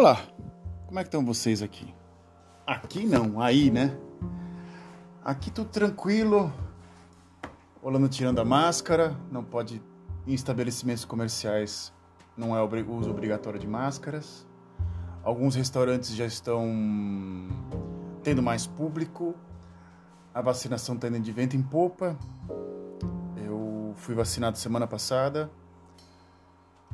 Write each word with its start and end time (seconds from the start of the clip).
Olá, 0.00 0.18
como 0.86 0.98
é 0.98 1.02
que 1.02 1.08
estão 1.08 1.22
vocês 1.22 1.60
aqui? 1.60 1.94
Aqui 2.66 3.04
não, 3.04 3.38
aí, 3.38 3.70
né? 3.70 3.94
Aqui 5.22 5.50
tudo 5.50 5.68
tranquilo, 5.68 6.50
Rolando 7.82 8.08
tirando 8.08 8.38
a 8.38 8.44
máscara, 8.46 9.14
não 9.30 9.44
pode 9.44 9.82
em 10.26 10.32
estabelecimentos 10.32 11.04
comerciais 11.04 11.92
não 12.34 12.56
é 12.56 12.62
o 12.62 12.94
uso 12.94 13.10
obrigatório 13.10 13.60
de 13.60 13.66
máscaras. 13.66 14.46
Alguns 15.22 15.54
restaurantes 15.54 16.14
já 16.14 16.24
estão 16.24 16.66
tendo 18.22 18.42
mais 18.42 18.66
público. 18.66 19.34
A 20.32 20.40
vacinação 20.40 20.94
está 20.94 21.08
indo 21.08 21.20
de 21.20 21.30
vento 21.30 21.58
em 21.58 21.62
popa. 21.62 22.16
Eu 23.36 23.92
fui 23.96 24.14
vacinado 24.14 24.56
semana 24.56 24.86
passada. 24.86 25.50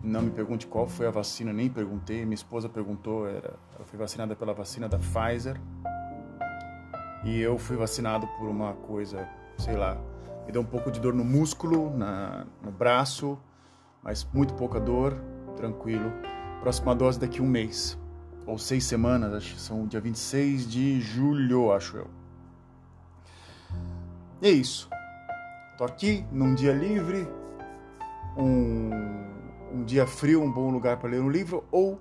Não 0.07 0.23
me 0.23 0.31
pergunte 0.31 0.69
qual 0.69 0.87
foi 0.87 1.09
a 1.09 1.11
vacina, 1.11 1.53
nem 1.53 1.69
perguntei. 1.69 2.25
Minha 2.25 2.37
esposa 2.37 2.69
perguntou, 2.69 3.27
era, 3.27 3.59
ela 3.75 3.85
foi 3.85 3.99
vacinada 3.99 4.37
pela 4.37 4.55
vacina 4.55 4.89
da 4.89 4.99
Pfizer. 4.99 5.61
E 7.25 7.41
eu 7.41 7.59
fui 7.59 7.77
vacinado 7.77 8.25
por 8.39 8.49
uma 8.49 8.75
coisa, 8.75 9.29
sei 9.59 9.75
lá, 9.75 9.99
me 10.47 10.53
deu 10.53 10.63
um 10.63 10.65
pouco 10.65 10.93
de 10.93 11.01
dor 11.01 11.13
no 11.13 11.25
músculo, 11.25 11.91
na, 11.91 12.47
no 12.63 12.71
braço, 12.71 13.37
mas 14.01 14.25
muito 14.33 14.55
pouca 14.55 14.79
dor, 14.79 15.21
tranquilo. 15.57 16.13
Próxima 16.61 16.95
dose 16.95 17.19
daqui 17.19 17.43
um 17.43 17.49
mês, 17.49 17.99
ou 18.47 18.57
seis 18.59 18.85
semanas, 18.85 19.35
acho 19.35 19.55
que 19.55 19.61
são 19.61 19.89
dia 19.89 20.01
26 20.01 20.71
de 20.71 21.01
julho, 21.01 21.73
acho 21.73 21.97
eu. 21.97 22.07
E 24.41 24.47
é 24.47 24.51
isso. 24.51 24.89
Tô 25.77 25.83
aqui 25.83 26.25
num 26.31 26.55
dia 26.55 26.73
livre, 26.73 27.27
um, 28.39 29.26
um 29.73 29.85
dia 29.85 30.07
frio, 30.07 30.43
um 30.43 30.51
bom 30.51 30.71
lugar 30.71 30.97
para 30.99 31.11
ler 31.11 31.21
um 31.21 31.31
livro, 31.31 31.65
ou 31.71 31.99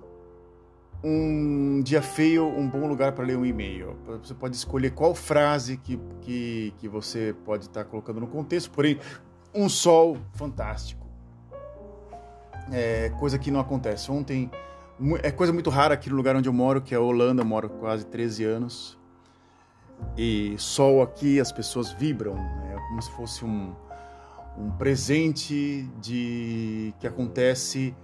um 1.02 1.82
dia 1.82 2.02
feio, 2.02 2.46
um 2.46 2.68
bom 2.68 2.86
lugar 2.86 3.12
para 3.12 3.24
ler 3.24 3.36
um 3.36 3.44
e-mail. 3.44 3.96
Você 4.22 4.34
pode 4.34 4.56
escolher 4.56 4.90
qual 4.90 5.14
frase 5.14 5.76
que, 5.76 5.98
que, 6.20 6.74
que 6.78 6.88
você 6.88 7.34
pode 7.44 7.64
estar 7.64 7.84
tá 7.84 7.90
colocando 7.90 8.20
no 8.20 8.26
contexto, 8.26 8.70
porém, 8.70 8.98
um 9.54 9.68
sol 9.68 10.16
fantástico. 10.34 11.06
É 12.72 13.10
coisa 13.10 13.38
que 13.38 13.50
não 13.50 13.60
acontece. 13.60 14.10
Ontem, 14.10 14.50
é 15.22 15.30
coisa 15.30 15.52
muito 15.52 15.70
rara 15.70 15.94
aqui 15.94 16.10
no 16.10 16.16
lugar 16.16 16.34
onde 16.34 16.48
eu 16.48 16.52
moro, 16.52 16.80
que 16.80 16.94
é 16.94 16.98
a 16.98 17.00
Holanda, 17.00 17.42
eu 17.42 17.46
moro 17.46 17.68
quase 17.68 18.04
13 18.06 18.44
anos. 18.44 18.98
E 20.16 20.54
sol 20.58 21.02
aqui, 21.02 21.40
as 21.40 21.52
pessoas 21.52 21.92
vibram, 21.92 22.34
né? 22.34 22.74
é 22.74 22.88
como 22.88 23.00
se 23.00 23.10
fosse 23.12 23.44
um, 23.44 23.74
um 24.58 24.70
presente 24.70 25.88
de 26.00 26.94
que 26.98 27.06
acontece 27.06 27.94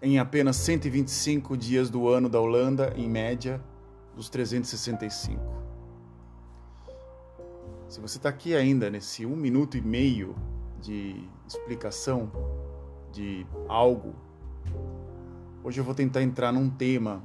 em 0.00 0.18
apenas 0.18 0.56
125 0.56 1.56
dias 1.56 1.90
do 1.90 2.08
ano 2.08 2.28
da 2.28 2.40
Holanda, 2.40 2.92
em 2.96 3.08
média, 3.08 3.60
dos 4.14 4.28
365. 4.28 5.40
Se 7.88 8.00
você 8.00 8.16
está 8.16 8.28
aqui 8.28 8.54
ainda 8.54 8.88
nesse 8.88 9.26
um 9.26 9.36
minuto 9.36 9.76
e 9.76 9.80
meio 9.80 10.34
de 10.80 11.28
explicação 11.46 12.30
de 13.12 13.46
algo, 13.68 14.14
hoje 15.62 15.80
eu 15.80 15.84
vou 15.84 15.94
tentar 15.94 16.22
entrar 16.22 16.52
num 16.52 16.70
tema 16.70 17.22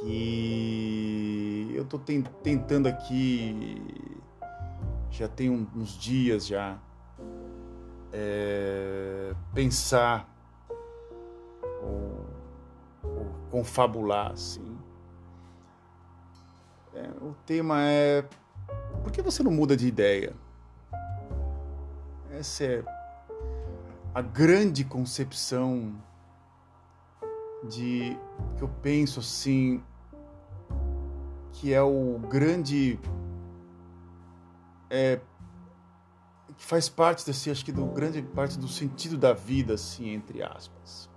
que 0.00 1.72
eu 1.74 1.82
estou 1.82 2.00
tentando 2.42 2.86
aqui 2.86 3.80
já 5.16 5.26
tem 5.26 5.48
uns 5.48 5.98
dias 5.98 6.46
já 6.46 6.78
é, 8.12 9.34
pensar 9.54 10.28
ou, 11.82 12.26
ou 13.02 13.24
confabular 13.50 14.32
assim. 14.32 14.76
É, 16.94 17.08
o 17.22 17.34
tema 17.46 17.80
é 17.80 18.28
por 19.02 19.10
que 19.10 19.22
você 19.22 19.42
não 19.42 19.50
muda 19.50 19.74
de 19.74 19.86
ideia? 19.86 20.34
Essa 22.30 22.64
é 22.64 22.84
a 24.14 24.20
grande 24.20 24.84
concepção 24.84 25.94
de 27.70 28.18
que 28.56 28.62
eu 28.62 28.68
penso 28.82 29.20
assim 29.20 29.82
que 31.52 31.72
é 31.72 31.80
o 31.80 32.18
grande 32.28 33.00
é, 34.90 35.20
que 36.56 36.64
faz 36.64 36.88
parte 36.88 37.24
desse 37.26 37.50
acho 37.50 37.64
que 37.64 37.72
do 37.72 37.86
grande 37.86 38.22
parte 38.22 38.58
do 38.58 38.68
sentido 38.68 39.16
da 39.16 39.32
vida 39.32 39.74
assim 39.74 40.10
entre 40.10 40.42
aspas. 40.42 41.08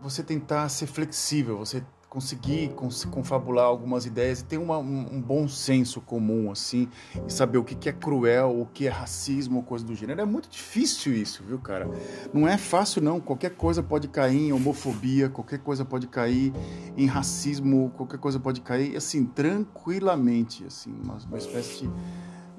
Você 0.00 0.22
tentar 0.22 0.68
ser 0.68 0.86
flexível, 0.86 1.58
você 1.58 1.84
conseguir 2.14 2.70
confabular 3.10 3.64
algumas 3.64 4.06
ideias 4.06 4.38
e 4.38 4.44
ter 4.44 4.56
uma, 4.56 4.78
um, 4.78 5.16
um, 5.16 5.20
bom 5.20 5.48
senso 5.48 6.00
comum, 6.00 6.48
assim, 6.48 6.88
e 7.26 7.32
saber 7.32 7.58
o 7.58 7.64
que, 7.64 7.74
que 7.74 7.88
é 7.88 7.92
cruel, 7.92 8.60
o 8.60 8.66
que 8.66 8.86
é 8.86 8.88
racismo, 8.88 9.64
coisa 9.64 9.84
do 9.84 9.96
gênero. 9.96 10.20
É 10.20 10.24
muito 10.24 10.48
difícil 10.48 11.12
isso, 11.12 11.42
viu, 11.42 11.58
cara? 11.58 11.90
Não 12.32 12.46
é 12.46 12.56
fácil, 12.56 13.02
não. 13.02 13.18
Qualquer 13.20 13.56
coisa 13.56 13.82
pode 13.82 14.06
cair 14.06 14.38
em 14.38 14.52
homofobia, 14.52 15.28
qualquer 15.28 15.58
coisa 15.58 15.84
pode 15.84 16.06
cair 16.06 16.52
em 16.96 17.06
racismo, 17.06 17.90
qualquer 17.96 18.20
coisa 18.20 18.38
pode 18.38 18.60
cair, 18.60 18.96
assim, 18.96 19.26
tranquilamente, 19.26 20.64
assim, 20.64 20.94
uma, 21.02 21.16
uma 21.16 21.38
espécie 21.38 21.90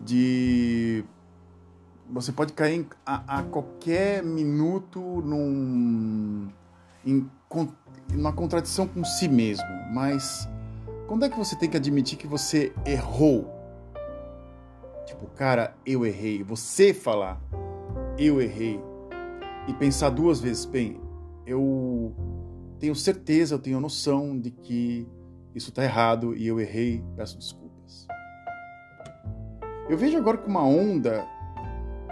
de 0.04 1.06
você 2.10 2.34
pode 2.34 2.52
cair 2.52 2.86
a, 3.06 3.40
a 3.40 3.44
qualquer 3.44 4.22
minuto 4.22 5.00
num, 5.22 6.50
em, 7.06 7.30
numa 8.16 8.34
contradição 8.34 8.88
com 8.88 9.04
si 9.04 9.28
mesmo. 9.28 9.66
Mas 9.94 10.48
quando 11.08 11.26
é 11.26 11.30
que 11.30 11.38
você 11.38 11.56
tem 11.56 11.70
que 11.70 11.78
admitir 11.78 12.18
que 12.18 12.28
você 12.28 12.74
errou? 12.86 13.54
Tipo, 15.06 15.28
cara, 15.28 15.76
eu 15.86 16.06
errei. 16.06 16.44
Você 16.44 16.94
falar, 16.94 17.42
eu 18.18 18.42
errei. 18.42 18.80
E 19.68 19.74
pensar 19.74 20.10
duas 20.10 20.40
vezes, 20.40 20.66
bem, 20.66 21.00
eu 21.46 22.14
tenho 22.80 22.96
certeza, 22.96 23.56
eu 23.56 23.60
tenho 23.60 23.80
noção 23.80 24.38
de 24.40 24.52
que 24.52 25.08
isso 25.54 25.70
está 25.70 25.84
errado 25.84 26.36
e 26.36 26.46
eu 26.46 26.60
errei, 26.60 27.04
peço 27.16 27.38
desculpas. 27.38 28.08
Eu 29.90 29.98
vejo 29.98 30.18
agora 30.18 30.38
que 30.38 30.48
uma 30.48 30.64
onda 30.64 31.26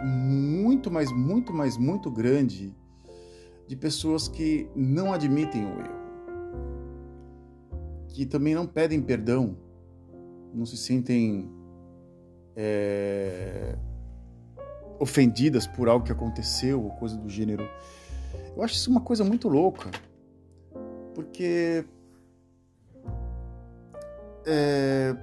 muito, 0.03 0.91
mais, 0.91 1.12
muito, 1.12 1.53
mais, 1.53 1.78
muito 1.78 2.12
grande 2.12 2.75
de 3.68 3.75
pessoas 3.75 4.28
que 4.28 4.69
não 4.75 5.13
admitem 5.13 5.66
o 5.66 5.79
erro, 5.79 6.03
que 8.07 8.25
também 8.25 8.53
não 8.53 8.68
pedem 8.68 9.01
perdão, 9.01 9.57
não 10.53 10.66
se 10.66 10.78
sentem 10.78 11.50
é, 12.56 13.75
ofendidas 15.00 15.66
por 15.66 15.90
algo 15.90 16.06
que 16.06 16.12
aconteceu 16.12 16.84
ou 16.84 16.91
coisa 16.91 17.18
do 17.18 17.29
gênero. 17.29 17.68
Eu 18.56 18.62
acho 18.62 18.75
isso 18.75 18.90
uma 18.90 19.02
coisa 19.02 19.23
muito 19.23 19.50
louca, 19.50 19.90
porque 21.16 21.85
é, 24.46 25.16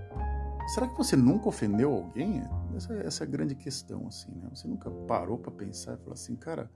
será 0.74 0.88
que 0.88 0.96
você 0.96 1.16
nunca 1.16 1.48
ofendeu 1.48 1.92
alguém? 1.92 2.42
Essa, 2.76 2.94
essa 2.94 3.24
é 3.24 3.26
a 3.26 3.30
grande 3.30 3.54
questão, 3.54 4.06
assim, 4.06 4.32
né? 4.32 4.48
Você 4.54 4.66
nunca 4.66 4.90
parou 4.90 5.38
para 5.38 5.50
pensar 5.50 5.94
e 5.94 5.96
falar 5.98 6.14
assim, 6.14 6.34
cara, 6.34 6.70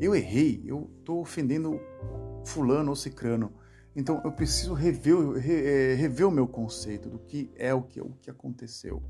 eu 0.00 0.14
errei, 0.14 0.62
eu 0.66 0.90
estou 0.98 1.20
ofendendo 1.20 1.80
fulano 2.44 2.90
ou 2.90 2.96
cicrano. 2.96 3.52
Então 3.94 4.20
eu 4.24 4.32
preciso 4.32 4.72
rever, 4.72 5.32
re, 5.32 5.54
é, 5.54 5.94
rever 5.94 6.26
o 6.26 6.30
meu 6.30 6.46
conceito 6.46 7.08
do 7.08 7.18
que 7.18 7.50
é 7.56 7.74
o 7.74 7.82
que, 7.82 8.00
o 8.00 8.10
que 8.20 8.30
aconteceu. 8.30 9.02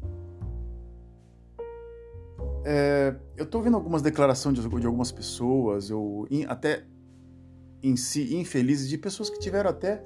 É, 2.65 3.15
eu 3.37 3.45
estou 3.45 3.63
vendo 3.63 3.77
algumas 3.77 4.03
declarações 4.03 4.59
de, 4.59 4.69
de 4.69 4.87
algumas 4.87 5.13
pessoas, 5.13 5.91
ou 5.91 6.27
até 6.49 6.85
em 7.83 7.97
si 7.97 8.37
infelizes, 8.37 8.89
de 8.89 8.99
pessoas 8.99 9.31
que 9.31 9.39
tiveram 9.39 9.71
até, 9.71 10.03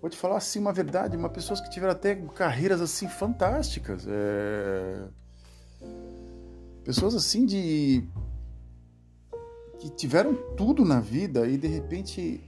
vou 0.00 0.10
te 0.10 0.16
falar 0.16 0.36
assim 0.36 0.60
uma 0.60 0.72
verdade, 0.72 1.16
uma 1.16 1.28
pessoas 1.28 1.60
que 1.60 1.70
tiveram 1.70 1.92
até 1.92 2.14
carreiras 2.14 2.80
assim 2.80 3.08
fantásticas. 3.08 4.06
É, 4.08 5.08
Pessoas 6.84 7.14
assim 7.14 7.44
de. 7.44 8.02
Que 9.80 9.88
tiveram 9.88 10.34
tudo 10.56 10.84
na 10.84 11.00
vida 11.00 11.48
e 11.48 11.56
de 11.56 11.66
repente 11.66 12.44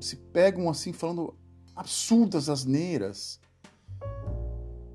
se 0.00 0.16
pegam 0.16 0.68
assim 0.68 0.92
falando 0.92 1.34
absurdas 1.76 2.48
asneiras. 2.48 3.40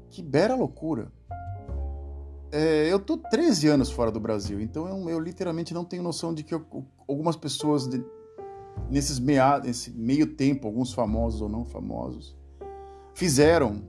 Que 0.09 0.21
bela 0.21 0.55
loucura. 0.55 1.11
É, 2.51 2.91
eu 2.91 2.99
tô 2.99 3.17
13 3.17 3.69
anos 3.69 3.89
fora 3.89 4.11
do 4.11 4.19
Brasil, 4.19 4.61
então 4.61 4.87
eu, 4.87 5.09
eu 5.09 5.19
literalmente 5.19 5.73
não 5.73 5.83
tenho 5.83 6.03
noção 6.03 6.33
de 6.33 6.43
que 6.43 6.53
eu, 6.53 6.65
algumas 7.07 7.35
pessoas 7.35 7.87
de, 7.87 8.03
nesses 8.89 9.17
meia, 9.17 9.59
nesse 9.59 9.91
meio 9.91 10.35
tempo, 10.35 10.67
alguns 10.67 10.93
famosos 10.93 11.41
ou 11.41 11.49
não 11.49 11.65
famosos, 11.65 12.37
fizeram 13.13 13.81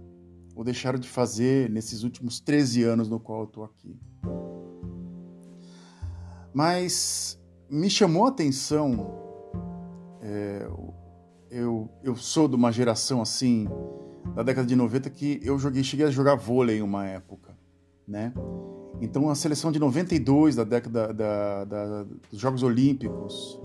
ou 0.54 0.64
deixaram 0.64 0.98
de 0.98 1.08
fazer 1.08 1.68
nesses 1.70 2.02
últimos 2.02 2.40
13 2.40 2.82
anos 2.84 3.08
no 3.08 3.20
qual 3.20 3.42
eu 3.42 3.46
tô 3.46 3.62
aqui. 3.62 4.00
Mas 6.52 7.38
me 7.68 7.90
chamou 7.90 8.26
a 8.26 8.28
atenção. 8.28 9.14
É, 10.22 10.68
eu, 11.50 11.88
eu 12.02 12.16
sou 12.16 12.48
de 12.48 12.56
uma 12.56 12.72
geração 12.72 13.20
assim, 13.22 13.68
da 14.34 14.42
década 14.42 14.66
de 14.66 14.74
90, 14.74 15.08
que 15.10 15.40
eu 15.42 15.58
joguei, 15.58 15.82
cheguei 15.84 16.06
a 16.06 16.10
jogar 16.10 16.34
vôlei 16.34 16.78
em 16.78 16.82
uma 16.82 17.06
época, 17.06 17.56
né? 18.06 18.32
Então 19.00 19.28
a 19.28 19.34
seleção 19.34 19.70
de 19.70 19.78
92 19.78 20.56
da 20.56 20.64
década 20.64 21.12
da, 21.12 21.64
da, 21.64 22.02
dos 22.30 22.40
Jogos 22.40 22.62
Olímpicos, 22.62 23.60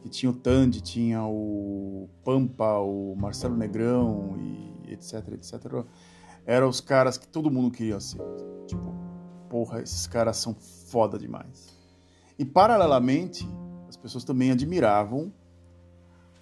que 0.00 0.08
tinha 0.08 0.30
o 0.30 0.34
Tandy, 0.34 0.80
tinha 0.80 1.22
o 1.24 2.08
Pampa, 2.24 2.78
o 2.78 3.14
Marcelo 3.16 3.56
Negrão 3.56 4.36
e 4.38 4.92
etc, 4.92 5.28
etc, 5.32 5.84
eram 6.46 6.68
os 6.68 6.80
caras 6.80 7.18
que 7.18 7.26
todo 7.26 7.50
mundo 7.50 7.70
queria 7.70 8.00
ser. 8.00 8.20
Tipo, 8.66 8.94
porra, 9.48 9.82
esses 9.82 10.06
caras 10.06 10.36
são 10.36 10.54
foda 10.54 11.18
demais. 11.18 11.81
E 12.42 12.44
paralelamente, 12.44 13.48
as 13.88 13.96
pessoas 13.96 14.24
também 14.24 14.50
admiravam 14.50 15.32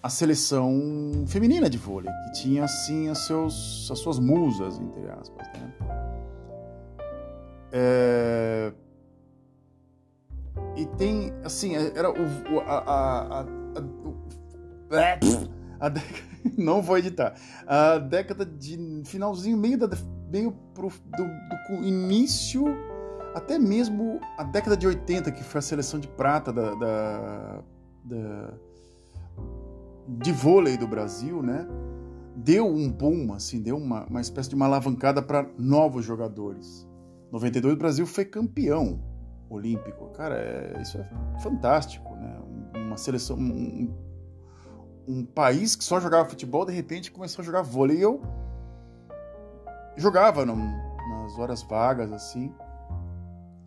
a 0.03 0.09
seleção 0.09 1.27
feminina 1.27 1.69
de 1.69 1.77
vôlei, 1.77 2.11
que 2.25 2.41
tinha 2.41 2.65
assim 2.65 3.11
as, 3.11 3.19
seus, 3.19 3.87
as 3.93 3.99
suas 3.99 4.19
musas, 4.19 4.81
entre 4.81 5.11
aspas. 5.11 5.47
Né? 5.49 5.75
É... 7.71 8.73
E 10.75 10.87
tem, 10.97 11.35
assim, 11.45 11.75
era 11.77 12.11
o, 12.11 12.61
a, 12.61 12.79
a, 12.79 13.41
a, 13.41 13.47
a, 15.81 15.93
não 16.57 16.81
vou 16.81 16.97
editar. 16.97 17.35
A 17.67 17.99
década 17.99 18.47
de 18.47 19.03
finalzinho, 19.05 19.59
meio 19.59 19.77
da 19.77 19.87
meio 20.31 20.53
pro, 20.73 20.89
do, 20.89 21.25
do 21.69 21.85
início 21.85 22.65
até 23.35 23.59
mesmo 23.59 24.21
a 24.37 24.45
década 24.45 24.77
de 24.77 24.87
80, 24.87 25.31
que 25.33 25.43
foi 25.43 25.59
a 25.59 25.63
seleção 25.63 26.01
de 26.01 26.09
prata 26.09 26.53
da, 26.53 26.75
da, 26.75 27.63
da 28.05 28.55
de 30.09 30.33
vôlei 30.33 30.77
do 30.77 30.89
Brasil, 30.89 31.43
né? 31.43 31.67
Deu 32.35 32.67
um 32.67 32.91
boom, 32.91 33.33
assim, 33.33 33.61
deu 33.61 33.77
uma, 33.77 34.05
uma 34.07 34.21
espécie 34.21 34.49
de 34.49 34.55
uma 34.55 34.67
alavancada 34.67 35.23
para 35.23 35.47
novos 35.59 36.05
jogadores. 36.05 36.89
92 37.31 37.75
o 37.75 37.77
Brasil 37.77 38.07
foi 38.07 38.25
campeão 38.25 39.01
olímpico. 39.49 40.09
Cara, 40.11 40.37
é, 40.37 40.81
isso 40.81 40.99
é 40.99 41.09
fantástico, 41.41 42.15
né? 42.17 42.41
Uma 42.75 42.97
seleção, 42.97 43.37
um, 43.37 43.95
um 45.07 45.25
país 45.25 45.77
que 45.77 45.85
só 45.85 46.01
jogava 46.01 46.29
futebol, 46.29 46.65
de 46.65 46.73
repente 46.73 47.11
começou 47.11 47.43
a 47.43 47.47
jogar 47.47 47.63
vôlei. 47.63 47.99
E 47.99 48.03
eu 48.03 48.21
jogava 49.97 50.45
no, 50.47 50.57
nas 50.57 51.39
horas 51.39 51.63
vagas, 51.63 52.13
assim, 52.13 52.53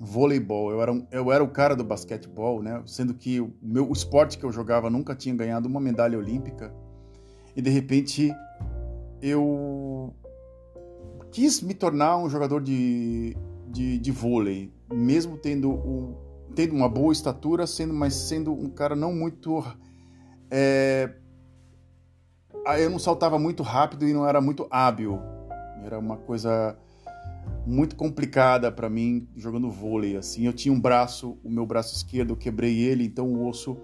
voleibol. 0.03 0.69
Eu 0.69 0.81
era, 0.81 0.91
um, 0.91 1.07
eu 1.09 1.31
era 1.31 1.44
o 1.44 1.47
cara 1.47 1.75
do 1.75 1.83
basquetebol, 1.83 2.61
né? 2.61 2.83
Sendo 2.85 3.13
que 3.13 3.39
o 3.39 3.53
meu 3.61 3.89
o 3.89 3.94
esporte 3.94 4.38
que 4.38 4.44
eu 4.44 4.51
jogava 4.51 4.89
nunca 4.89 5.15
tinha 5.15 5.33
ganhado 5.33 5.67
uma 5.67 5.79
medalha 5.79 6.17
olímpica. 6.17 6.73
E 7.55 7.61
de 7.61 7.69
repente 7.69 8.33
eu 9.21 10.13
quis 11.31 11.61
me 11.61 11.73
tornar 11.73 12.17
um 12.17 12.29
jogador 12.29 12.61
de, 12.61 13.35
de, 13.67 13.97
de 13.97 14.11
vôlei, 14.11 14.71
mesmo 14.91 15.38
tendo, 15.38 15.71
o, 15.71 16.17
tendo 16.53 16.75
uma 16.75 16.89
boa 16.89 17.13
estatura, 17.13 17.65
sendo, 17.65 17.94
mas 17.94 18.13
sendo 18.13 18.51
um 18.51 18.69
cara 18.69 18.95
não 18.95 19.13
muito. 19.13 19.63
É, 20.51 21.13
eu 22.77 22.89
não 22.89 23.00
saltava 23.00 23.39
muito 23.39 23.63
rápido 23.63 24.07
e 24.07 24.13
não 24.13 24.27
era 24.27 24.41
muito 24.41 24.67
hábil. 24.69 25.19
Era 25.83 25.97
uma 25.97 26.17
coisa 26.17 26.77
muito 27.65 27.95
complicada 27.95 28.71
para 28.71 28.89
mim 28.89 29.27
jogando 29.36 29.69
vôlei. 29.69 30.18
Assim, 30.18 30.45
eu 30.45 30.54
tinha 30.54 30.74
um 30.74 30.80
braço, 30.80 31.38
o 31.44 31.50
meu 31.50 31.65
braço 31.65 31.95
esquerdo, 31.95 32.31
eu 32.31 32.38
quebrei 32.38 32.80
ele, 32.80 33.06
então 33.06 33.27
o 33.27 33.48
osso 33.48 33.77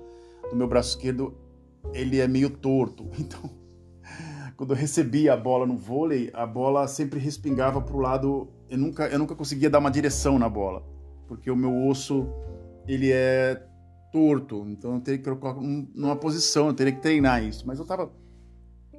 do 0.50 0.56
meu 0.56 0.68
braço 0.68 0.90
esquerdo 0.90 1.36
ele 1.94 2.20
é 2.20 2.28
meio 2.28 2.50
torto. 2.50 3.10
Então, 3.20 3.50
quando 4.56 4.72
eu 4.72 4.78
recebia 4.78 5.34
a 5.34 5.38
bola 5.38 5.66
no 5.66 5.78
vôlei, 5.78 6.30
a 6.34 6.46
bola 6.46 6.86
sempre 6.88 7.18
respingava 7.18 7.81
para 7.81 7.96
o 7.96 8.00
lado. 8.00 8.50
Eu 8.70 8.78
nunca, 8.78 9.08
eu 9.08 9.18
nunca 9.18 9.34
conseguia 9.34 9.70
dar 9.70 9.80
uma 9.80 9.90
direção 9.90 10.38
na 10.38 10.50
bola, 10.50 10.84
porque 11.30 11.50
o 11.50 11.56
meu 11.56 11.88
osso 11.88 12.28
ele 12.86 13.10
é 13.10 13.66
torto. 14.12 14.66
Então 14.68 14.96
eu 14.96 15.00
teria 15.00 15.18
que 15.18 15.24
colocar 15.24 15.54
numa 15.62 16.16
posição, 16.16 16.68
eu 16.68 16.74
teria 16.74 16.92
que 16.92 17.02
treinar 17.02 17.42
isso. 17.42 17.66
Mas 17.66 17.80
eu 17.80 17.84
estava 17.84 18.12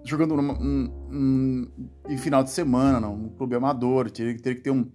jogando 0.05 0.37
numa, 0.37 0.55
um, 0.55 0.91
um, 1.11 1.71
em 2.09 2.17
final 2.17 2.43
de 2.43 2.51
semana, 2.51 3.01
não, 3.01 3.15
um 3.15 3.29
clube 3.29 3.55
amador, 3.55 4.11
teria, 4.11 4.37
teria 4.37 4.57
que 4.57 4.63
ter 4.63 4.71
um, 4.71 4.91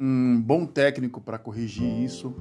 um 0.00 0.40
bom 0.40 0.66
técnico 0.66 1.20
para 1.20 1.38
corrigir 1.38 2.02
isso. 2.02 2.34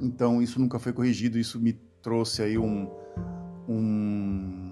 Então 0.00 0.40
isso 0.40 0.58
nunca 0.60 0.78
foi 0.78 0.92
corrigido, 0.92 1.38
isso 1.38 1.60
me 1.60 1.72
trouxe 2.02 2.42
aí 2.42 2.58
um, 2.58 2.88
um 3.68 4.70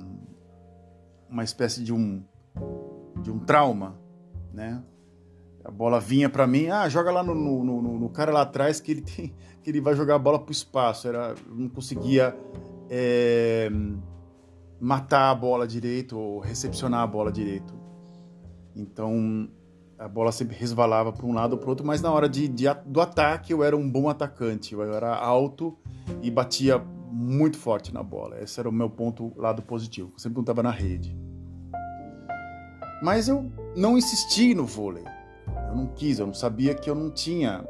uma 1.28 1.44
espécie 1.44 1.84
de 1.84 1.92
um 1.92 2.22
de 3.22 3.30
um 3.30 3.38
trauma, 3.38 3.98
né? 4.52 4.82
A 5.64 5.70
bola 5.70 6.00
vinha 6.00 6.30
para 6.30 6.46
mim, 6.46 6.68
ah, 6.68 6.88
joga 6.88 7.10
lá 7.10 7.22
no, 7.22 7.34
no, 7.34 7.62
no, 7.64 7.98
no, 7.98 8.08
cara 8.08 8.32
lá 8.32 8.42
atrás 8.42 8.80
que 8.80 8.92
ele 8.92 9.02
tem, 9.02 9.34
que 9.62 9.70
ele 9.70 9.80
vai 9.80 9.94
jogar 9.94 10.14
a 10.14 10.18
bola 10.18 10.38
pro 10.38 10.52
espaço. 10.52 11.06
Era, 11.06 11.34
não 11.46 11.68
conseguia 11.68 12.34
é, 12.88 13.70
matar 14.80 15.30
a 15.30 15.34
bola 15.34 15.66
direito 15.66 16.18
ou 16.18 16.38
recepcionar 16.38 17.00
a 17.00 17.06
bola 17.06 17.32
direito. 17.32 17.74
Então 18.74 19.48
a 19.98 20.06
bola 20.06 20.30
sempre 20.30 20.56
resvalava 20.56 21.12
para 21.12 21.26
um 21.26 21.34
lado 21.34 21.54
ou 21.54 21.58
para 21.58 21.70
outro, 21.70 21.84
mas 21.84 22.00
na 22.00 22.12
hora 22.12 22.28
de, 22.28 22.46
de, 22.46 22.66
do 22.86 23.00
ataque 23.00 23.52
eu 23.52 23.64
era 23.64 23.76
um 23.76 23.90
bom 23.90 24.08
atacante. 24.08 24.72
Eu 24.72 24.82
era 24.82 25.14
alto 25.16 25.76
e 26.22 26.30
batia 26.30 26.78
muito 27.10 27.58
forte 27.58 27.92
na 27.92 28.02
bola. 28.02 28.40
Esse 28.40 28.60
era 28.60 28.68
o 28.68 28.72
meu 28.72 28.88
ponto 28.88 29.32
lado 29.36 29.62
positivo. 29.62 30.12
Eu 30.14 30.18
sempre 30.18 30.40
estava 30.40 30.62
na 30.62 30.70
rede. 30.70 31.16
Mas 33.02 33.28
eu 33.28 33.50
não 33.76 33.98
insisti 33.98 34.54
no 34.54 34.64
vôlei. 34.64 35.04
Eu 35.68 35.76
não 35.76 35.86
quis, 35.86 36.18
eu 36.18 36.26
não 36.26 36.34
sabia 36.34 36.74
que 36.74 36.88
eu 36.88 36.94
não 36.94 37.10
tinha 37.10 37.64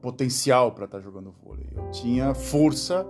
potencial 0.00 0.72
para 0.72 0.86
estar 0.86 0.98
tá 0.98 1.04
jogando 1.04 1.34
vôlei. 1.44 1.68
Eu 1.74 1.90
tinha 1.90 2.34
força 2.34 3.06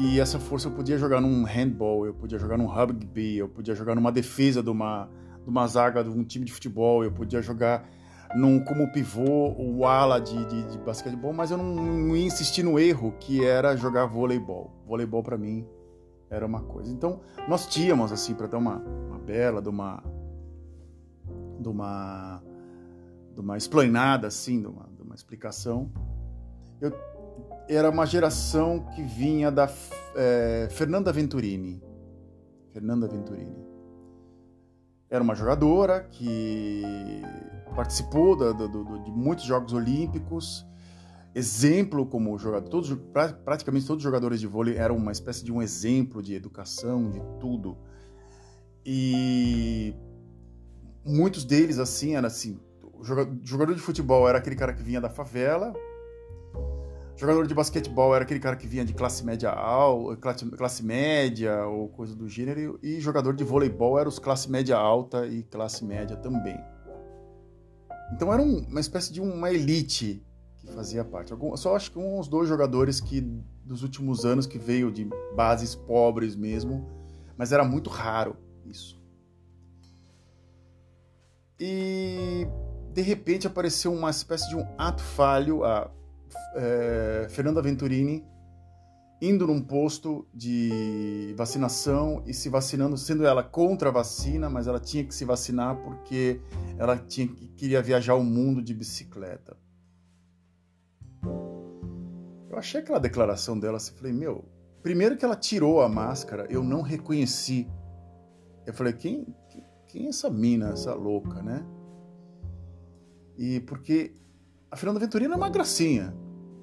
e 0.00 0.20
essa 0.20 0.38
força 0.38 0.68
eu 0.68 0.72
podia 0.72 0.96
jogar 0.96 1.20
num 1.20 1.42
handball, 1.42 2.06
eu 2.06 2.14
podia 2.14 2.38
jogar 2.38 2.56
num 2.56 2.66
rugby, 2.66 3.36
eu 3.36 3.48
podia 3.48 3.74
jogar 3.74 3.96
numa 3.96 4.12
defesa 4.12 4.62
de 4.62 4.70
uma, 4.70 5.10
de 5.42 5.50
uma 5.50 5.66
zaga 5.66 6.04
de 6.04 6.10
um 6.10 6.22
time 6.22 6.44
de 6.44 6.52
futebol, 6.52 7.02
eu 7.02 7.10
podia 7.10 7.42
jogar 7.42 7.84
num, 8.36 8.62
como 8.62 8.92
pivô 8.92 9.52
ou 9.58 9.84
ala 9.84 10.20
de, 10.20 10.44
de, 10.44 10.62
de 10.70 10.78
basquetebol, 10.78 11.32
mas 11.32 11.50
eu 11.50 11.56
não, 11.56 11.74
não 11.74 12.16
ia 12.16 12.24
insistir 12.24 12.62
no 12.62 12.78
erro 12.78 13.12
que 13.18 13.44
era 13.44 13.74
jogar 13.74 14.06
voleibol. 14.06 14.70
Voleibol 14.86 15.20
para 15.20 15.36
mim 15.36 15.66
era 16.30 16.46
uma 16.46 16.62
coisa. 16.62 16.92
Então 16.92 17.18
nós 17.48 17.66
tínhamos 17.66 18.12
assim 18.12 18.36
para 18.36 18.46
dar 18.46 18.58
uma, 18.58 18.76
uma 18.76 19.18
bela, 19.18 19.60
de 19.60 19.68
uma 19.68 20.00
de 21.58 21.68
uma 21.68 22.40
de 23.34 23.40
uma 23.40 23.56
explanada 23.56 24.28
assim, 24.28 24.60
de 24.60 24.68
uma, 24.68 24.88
de 24.96 25.02
uma 25.02 25.16
explicação. 25.16 25.90
Eu 26.80 26.92
era 27.68 27.90
uma 27.90 28.06
geração 28.06 28.86
que 28.94 29.02
vinha 29.02 29.50
da 29.50 29.70
é, 30.16 30.68
Fernanda 30.70 31.12
Venturini. 31.12 31.82
Fernanda 32.72 33.06
Venturini. 33.06 33.66
Era 35.10 35.22
uma 35.22 35.34
jogadora 35.34 36.00
que 36.00 36.82
participou 37.74 38.36
do, 38.36 38.54
do, 38.54 38.68
do, 38.68 39.04
de 39.04 39.10
muitos 39.10 39.44
Jogos 39.44 39.72
Olímpicos, 39.72 40.66
exemplo 41.34 42.06
como 42.06 42.36
jogador. 42.38 42.68
Todos, 42.68 42.96
praticamente 43.44 43.86
todos 43.86 44.02
os 44.02 44.04
jogadores 44.04 44.40
de 44.40 44.46
vôlei 44.46 44.76
eram 44.76 44.96
uma 44.96 45.12
espécie 45.12 45.44
de 45.44 45.52
um 45.52 45.62
exemplo 45.62 46.22
de 46.22 46.34
educação, 46.34 47.10
de 47.10 47.20
tudo. 47.38 47.76
E 48.84 49.94
muitos 51.04 51.44
deles, 51.44 51.78
assim, 51.78 52.16
era 52.16 52.26
assim: 52.26 52.58
jogador 53.42 53.74
de 53.74 53.80
futebol 53.80 54.28
era 54.28 54.38
aquele 54.38 54.56
cara 54.56 54.72
que 54.72 54.82
vinha 54.82 55.00
da 55.00 55.08
favela, 55.10 55.74
Jogador 57.18 57.48
de 57.48 57.54
basquetebol 57.54 58.14
era 58.14 58.22
aquele 58.22 58.38
cara 58.38 58.54
que 58.54 58.68
vinha 58.68 58.84
de 58.84 58.94
classe 58.94 59.24
média 59.24 59.50
alta, 59.50 60.16
classe, 60.56 60.84
média 60.84 61.66
ou 61.66 61.88
coisa 61.88 62.14
do 62.14 62.28
gênero, 62.28 62.78
e 62.80 63.00
jogador 63.00 63.34
de 63.34 63.42
voleibol 63.42 63.98
era 63.98 64.08
os 64.08 64.20
classe 64.20 64.48
média 64.48 64.76
alta 64.76 65.26
e 65.26 65.42
classe 65.42 65.84
média 65.84 66.16
também. 66.16 66.56
Então 68.12 68.32
era 68.32 68.40
um, 68.40 68.60
uma 68.68 68.78
espécie 68.78 69.12
de 69.12 69.20
uma 69.20 69.50
elite 69.50 70.24
que 70.58 70.68
fazia 70.68 71.04
parte. 71.04 71.34
Só 71.56 71.74
acho 71.74 71.90
que 71.90 71.98
uns 71.98 72.28
dois 72.28 72.48
jogadores 72.48 73.00
que 73.00 73.20
dos 73.64 73.82
últimos 73.82 74.24
anos 74.24 74.46
que 74.46 74.56
veio 74.56 74.92
de 74.92 75.04
bases 75.34 75.74
pobres 75.74 76.36
mesmo, 76.36 76.88
mas 77.36 77.50
era 77.50 77.64
muito 77.64 77.90
raro 77.90 78.36
isso. 78.64 79.02
E 81.58 82.46
de 82.92 83.02
repente 83.02 83.44
apareceu 83.48 83.92
uma 83.92 84.10
espécie 84.10 84.48
de 84.48 84.54
um 84.54 84.64
ato 84.78 85.02
falho, 85.02 85.64
a 85.64 85.90
é, 86.54 87.26
Fernanda 87.30 87.62
Venturini 87.62 88.24
indo 89.20 89.46
num 89.46 89.60
posto 89.60 90.26
de 90.32 91.34
vacinação 91.36 92.22
e 92.24 92.32
se 92.32 92.48
vacinando, 92.48 92.96
sendo 92.96 93.26
ela 93.26 93.42
contra 93.42 93.88
a 93.88 93.92
vacina, 93.92 94.48
mas 94.48 94.66
ela 94.66 94.78
tinha 94.78 95.04
que 95.04 95.14
se 95.14 95.24
vacinar 95.24 95.76
porque 95.82 96.40
ela 96.78 96.96
tinha, 96.96 97.26
queria 97.56 97.82
viajar 97.82 98.14
o 98.14 98.22
mundo 98.22 98.62
de 98.62 98.72
bicicleta. 98.72 99.56
Eu 102.48 102.56
achei 102.56 102.80
aquela 102.80 103.00
declaração 103.00 103.58
dela 103.58 103.76
assim, 103.76 103.94
falei, 103.94 104.12
meu, 104.12 104.44
primeiro 104.82 105.16
que 105.16 105.24
ela 105.24 105.36
tirou 105.36 105.80
a 105.80 105.88
máscara, 105.88 106.46
eu 106.48 106.62
não 106.62 106.82
reconheci. 106.82 107.68
Eu 108.64 108.72
falei, 108.72 108.92
quem, 108.92 109.26
quem 109.88 110.06
é 110.06 110.08
essa 110.10 110.30
mina, 110.30 110.70
essa 110.70 110.94
louca, 110.94 111.42
né? 111.42 111.66
E 113.36 113.60
porque 113.60 114.14
a 114.70 114.76
Fernanda 114.76 115.00
Venturina 115.00 115.34
é 115.34 115.36
uma 115.36 115.48
gracinha. 115.48 116.14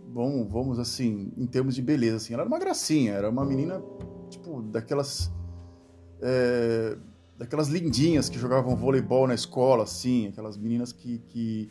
Bom, 0.08 0.48
vamos 0.48 0.80
assim, 0.80 1.32
em 1.36 1.46
termos 1.46 1.76
de 1.76 1.82
beleza, 1.82 2.18
assim, 2.18 2.34
ela 2.34 2.44
era 2.44 2.48
uma 2.48 2.60
gracinha, 2.60 3.14
era 3.14 3.30
uma 3.30 3.44
menina, 3.44 3.82
tipo, 4.30 4.62
daquelas. 4.62 5.32
É, 6.22 6.98
daquelas 7.38 7.68
lindinhas 7.68 8.30
que 8.30 8.40
jogavam 8.40 8.76
voleibol 8.76 9.28
na 9.28 9.34
escola, 9.34 9.84
assim, 9.84 10.28
aquelas 10.28 10.58
meninas 10.58 10.94
que, 10.94 11.20
que, 11.28 11.70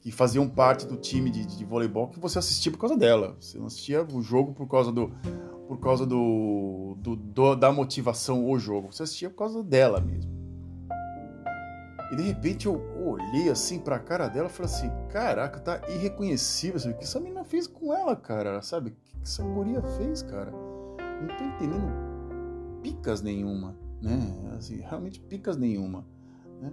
que 0.00 0.10
faziam 0.10 0.48
parte 0.48 0.84
do 0.84 0.96
time 0.96 1.30
de, 1.30 1.46
de, 1.46 1.64
voleibol 1.64 2.08
que 2.08 2.18
você 2.18 2.40
assistia 2.40 2.72
por 2.72 2.78
causa 2.78 2.96
dela. 2.96 3.36
Você 3.40 3.56
não 3.56 3.66
assistia 3.66 4.04
o 4.04 4.20
jogo 4.20 4.52
por 4.52 4.66
causa 4.66 4.90
do. 4.90 5.12
por 5.68 5.78
causa 5.78 6.04
do, 6.04 6.96
do, 6.98 7.14
do 7.14 7.54
da 7.54 7.70
motivação 7.70 8.50
o 8.50 8.58
jogo. 8.58 8.92
Você 8.92 9.04
assistia 9.04 9.30
por 9.30 9.36
causa 9.36 9.62
dela 9.62 10.00
mesmo. 10.00 10.35
E 12.10 12.16
de 12.16 12.22
repente 12.22 12.66
eu 12.66 12.80
olhei 13.04 13.48
assim 13.48 13.80
pra 13.80 13.98
cara 13.98 14.28
dela 14.28 14.48
e 14.48 14.52
falei 14.52 14.72
assim: 14.72 14.90
caraca, 15.10 15.58
tá 15.58 15.80
irreconhecível. 15.88 16.78
Sabe? 16.78 16.94
O 16.94 16.98
que 16.98 17.04
essa 17.04 17.20
menina 17.20 17.44
fez 17.44 17.66
com 17.66 17.92
ela, 17.92 18.14
cara? 18.14 18.62
Sabe? 18.62 18.90
O 18.90 18.92
que 18.92 19.22
essa 19.22 19.42
guria 19.42 19.82
fez, 19.82 20.22
cara? 20.22 20.50
Não 20.50 21.28
tô 21.36 21.44
entendendo 21.44 22.16
picas 22.82 23.22
nenhuma, 23.22 23.76
né? 24.00 24.18
Assim, 24.56 24.80
realmente 24.80 25.20
picas 25.20 25.56
nenhuma. 25.56 26.06
Né? 26.60 26.72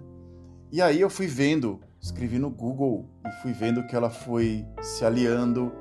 E 0.70 0.80
aí 0.80 1.00
eu 1.00 1.10
fui 1.10 1.26
vendo, 1.26 1.80
escrevi 2.00 2.38
no 2.38 2.50
Google 2.50 3.08
e 3.26 3.30
fui 3.42 3.52
vendo 3.52 3.86
que 3.86 3.96
ela 3.96 4.10
foi 4.10 4.64
se 4.80 5.04
aliando 5.04 5.72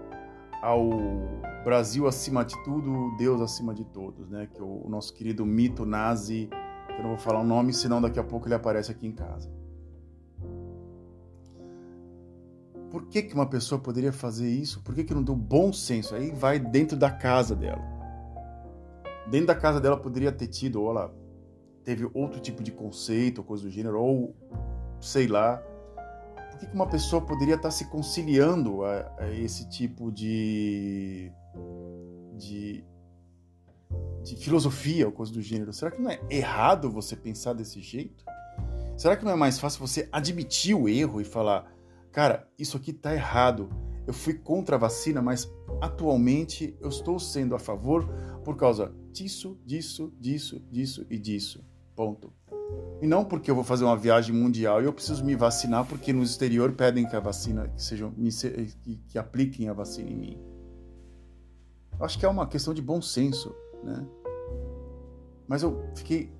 ao 0.61 0.89
Brasil 1.63 2.07
acima 2.07 2.43
de 2.43 2.61
tudo, 2.63 3.15
Deus 3.17 3.41
acima 3.41 3.73
de 3.73 3.83
todos, 3.85 4.29
né? 4.29 4.47
Que 4.51 4.61
o 4.61 4.87
nosso 4.89 5.13
querido 5.13 5.45
mito 5.45 5.85
nazi 5.85 6.49
eu 6.97 7.03
não 7.03 7.09
vou 7.09 7.17
falar 7.17 7.41
o 7.41 7.43
nome, 7.43 7.73
senão 7.73 8.01
daqui 8.01 8.19
a 8.19 8.23
pouco 8.23 8.47
ele 8.47 8.55
aparece 8.55 8.91
aqui 8.91 9.07
em 9.07 9.11
casa. 9.11 9.49
Por 12.93 13.07
que, 13.07 13.23
que 13.23 13.33
uma 13.33 13.47
pessoa 13.47 13.81
poderia 13.81 14.13
fazer 14.13 14.47
isso? 14.47 14.83
Por 14.83 14.93
que, 14.93 15.03
que 15.03 15.15
não 15.15 15.23
deu 15.23 15.35
bom 15.35 15.73
senso? 15.73 16.13
Aí 16.13 16.29
vai 16.29 16.59
dentro 16.59 16.95
da 16.95 17.09
casa 17.09 17.55
dela. 17.55 17.81
Dentro 19.27 19.47
da 19.47 19.55
casa 19.55 19.81
dela 19.81 19.97
poderia 19.97 20.31
ter 20.31 20.45
tido, 20.45 20.79
ou 20.79 20.91
ela 20.91 21.11
teve 21.83 22.07
outro 22.13 22.39
tipo 22.39 22.61
de 22.61 22.71
conceito, 22.71 23.39
ou 23.39 23.43
coisa 23.43 23.63
do 23.63 23.71
gênero, 23.71 23.99
ou 23.99 24.35
sei 25.01 25.25
lá. 25.25 25.57
Por 26.51 26.59
que, 26.59 26.67
que 26.67 26.75
uma 26.75 26.87
pessoa 26.87 27.19
poderia 27.19 27.55
estar 27.55 27.71
se 27.71 27.85
conciliando 27.85 28.85
a, 28.85 29.11
a 29.17 29.31
esse 29.31 29.67
tipo 29.69 30.11
de, 30.11 31.31
de 32.37 32.85
de 34.23 34.35
filosofia 34.35 35.05
ou 35.05 35.11
coisa 35.11 35.31
do 35.31 35.41
gênero, 35.41 35.73
será 35.73 35.91
que 35.91 36.01
não 36.01 36.09
é 36.09 36.19
errado 36.29 36.89
você 36.89 37.15
pensar 37.15 37.53
desse 37.53 37.81
jeito? 37.81 38.23
Será 38.97 39.17
que 39.17 39.25
não 39.25 39.31
é 39.31 39.35
mais 39.35 39.59
fácil 39.59 39.85
você 39.85 40.07
admitir 40.11 40.75
o 40.75 40.87
erro 40.87 41.19
e 41.19 41.25
falar, 41.25 41.71
cara, 42.11 42.47
isso 42.57 42.77
aqui 42.77 42.93
tá 42.93 43.13
errado. 43.13 43.69
Eu 44.05 44.13
fui 44.13 44.33
contra 44.33 44.75
a 44.75 44.79
vacina, 44.79 45.21
mas 45.21 45.51
atualmente 45.81 46.75
eu 46.79 46.89
estou 46.89 47.19
sendo 47.19 47.55
a 47.55 47.59
favor 47.59 48.07
por 48.43 48.55
causa 48.55 48.93
disso, 49.11 49.57
disso, 49.65 50.13
disso, 50.19 50.61
disso 50.71 51.05
e 51.09 51.17
disso. 51.17 51.63
Ponto. 51.95 52.31
E 53.01 53.07
não 53.07 53.25
porque 53.25 53.51
eu 53.51 53.55
vou 53.55 53.63
fazer 53.63 53.83
uma 53.83 53.97
viagem 53.97 54.33
mundial 54.33 54.81
e 54.81 54.85
eu 54.85 54.93
preciso 54.93 55.23
me 55.23 55.35
vacinar 55.35 55.85
porque 55.85 56.13
no 56.13 56.23
exterior 56.23 56.71
pedem 56.71 57.05
que 57.05 57.15
a 57.15 57.19
vacina 57.19 57.67
que 57.67 57.83
sejam 57.83 58.11
que, 58.81 58.95
que 59.07 59.17
apliquem 59.17 59.67
a 59.67 59.73
vacina 59.73 60.09
em 60.09 60.15
mim. 60.15 60.37
Acho 61.99 62.17
que 62.17 62.25
é 62.25 62.29
uma 62.29 62.47
questão 62.47 62.73
de 62.73 62.81
bom 62.81 63.01
senso 63.01 63.53
né? 63.83 64.05
Mas 65.47 65.61
eu 65.61 65.83
fiquei 65.95 66.31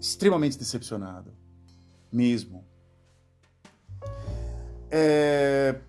extremamente 0.00 0.58
decepcionado, 0.58 1.32
mesmo. 2.12 2.64
É... 4.90 5.80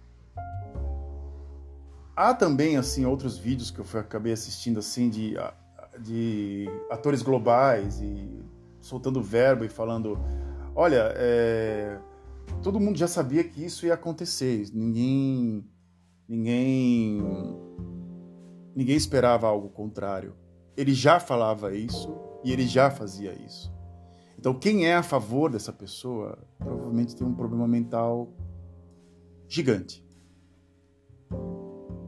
Há 2.16 2.34
também 2.34 2.78
assim 2.78 3.06
outros 3.06 3.38
vídeos 3.38 3.70
que 3.70 3.80
eu 3.80 3.86
acabei 4.00 4.32
assistindo 4.32 4.80
assim 4.80 5.10
de, 5.10 5.36
de 6.00 6.66
atores 6.90 7.22
globais 7.22 8.02
e 8.02 8.44
soltando 8.80 9.22
verbo 9.22 9.66
e 9.66 9.70
falando, 9.70 10.18
olha, 10.74 11.12
é... 11.16 12.00
todo 12.64 12.80
mundo 12.80 12.98
já 12.98 13.08
sabia 13.08 13.44
que 13.44 13.64
isso 13.64 13.86
ia 13.86 13.94
acontecer, 13.94 14.70
ninguém, 14.74 15.64
ninguém, 16.28 17.22
ninguém 18.74 18.96
esperava 18.96 19.48
algo 19.48 19.70
contrário 19.70 20.34
ele 20.76 20.94
já 20.94 21.20
falava 21.20 21.76
isso 21.76 22.16
e 22.44 22.52
ele 22.52 22.68
já 22.68 22.92
fazia 22.92 23.34
isso. 23.34 23.74
Então, 24.38 24.54
quem 24.54 24.86
é 24.86 24.96
a 24.96 25.02
favor 25.04 25.50
dessa 25.50 25.74
pessoa 25.74 26.38
provavelmente 26.60 27.16
tem 27.16 27.26
um 27.26 27.34
problema 27.34 27.68
mental 27.68 28.30
gigante. 29.48 30.06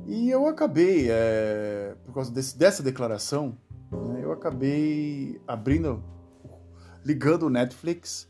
E 0.05 0.29
eu 0.29 0.47
acabei, 0.47 1.07
é, 1.09 1.95
por 2.05 2.13
causa 2.13 2.31
desse, 2.31 2.57
dessa 2.57 2.83
declaração, 2.83 3.57
né, 3.91 4.23
eu 4.23 4.31
acabei 4.31 5.41
abrindo, 5.47 6.03
ligando 7.03 7.43
o 7.43 7.49
Netflix 7.49 8.29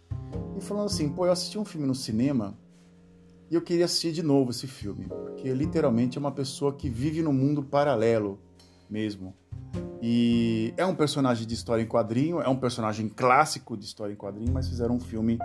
e 0.58 0.62
falando 0.62 0.86
assim: 0.86 1.10
pô, 1.10 1.26
eu 1.26 1.32
assisti 1.32 1.60
um 1.60 1.66
filme 1.66 1.86
no 1.86 1.94
cinema 1.94 2.58
e 3.50 3.56
eu 3.56 3.62
queria 3.62 3.86
assistir 3.86 4.12
de 4.12 4.24
novo 4.24 4.52
esse 4.52 4.68
filme, 4.68 5.08
porque 5.08 5.54
literalmente 5.54 6.18
é 6.18 6.20
uma 6.20 6.32
pessoa 6.32 6.74
que 6.74 6.90
vive 6.90 7.22
num 7.22 7.34
mundo 7.34 7.62
paralelo 7.62 8.40
mesmo. 8.90 9.36
E 10.02 10.74
é 10.78 10.86
um 10.86 10.96
personagem 10.96 11.46
de 11.48 11.54
história 11.54 11.82
em 11.82 11.88
quadrinho, 11.88 12.40
é 12.40 12.48
um 12.48 12.56
personagem 12.56 13.10
clássico 13.10 13.76
de 13.76 13.86
história 13.86 14.14
em 14.14 14.16
quadrinho, 14.16 14.52
mas 14.54 14.68
fizeram 14.68 14.96
um 14.96 15.00
filme 15.00 15.40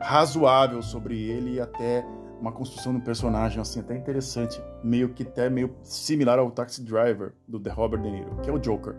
razoável 0.00 0.82
sobre 0.82 1.20
ele 1.20 1.54
e 1.54 1.60
até 1.60 2.04
uma 2.40 2.50
construção 2.50 2.92
do 2.92 3.00
personagem 3.00 3.60
assim 3.60 3.80
até 3.80 3.96
interessante, 3.96 4.60
meio 4.82 5.10
que 5.10 5.22
até 5.22 5.48
meio 5.48 5.76
similar 5.82 6.38
ao 6.38 6.50
Taxi 6.50 6.82
Driver 6.82 7.32
do 7.46 7.60
The 7.60 7.70
Robert 7.70 8.02
De 8.02 8.10
Niro, 8.10 8.36
que 8.42 8.50
é 8.50 8.52
o 8.52 8.58
Joker, 8.58 8.96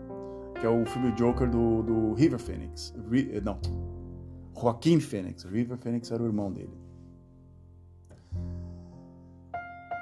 que 0.58 0.64
é 0.64 0.68
o 0.68 0.86
filme 0.86 1.12
Joker 1.12 1.48
do, 1.50 1.82
do 1.82 2.14
River 2.14 2.38
Phoenix, 2.38 2.94
não, 3.42 3.58
Joaquim 4.58 4.98
Phoenix, 4.98 5.44
River 5.44 5.76
Phoenix 5.76 6.10
era 6.10 6.22
o 6.22 6.26
irmão 6.26 6.50
dele. 6.50 6.84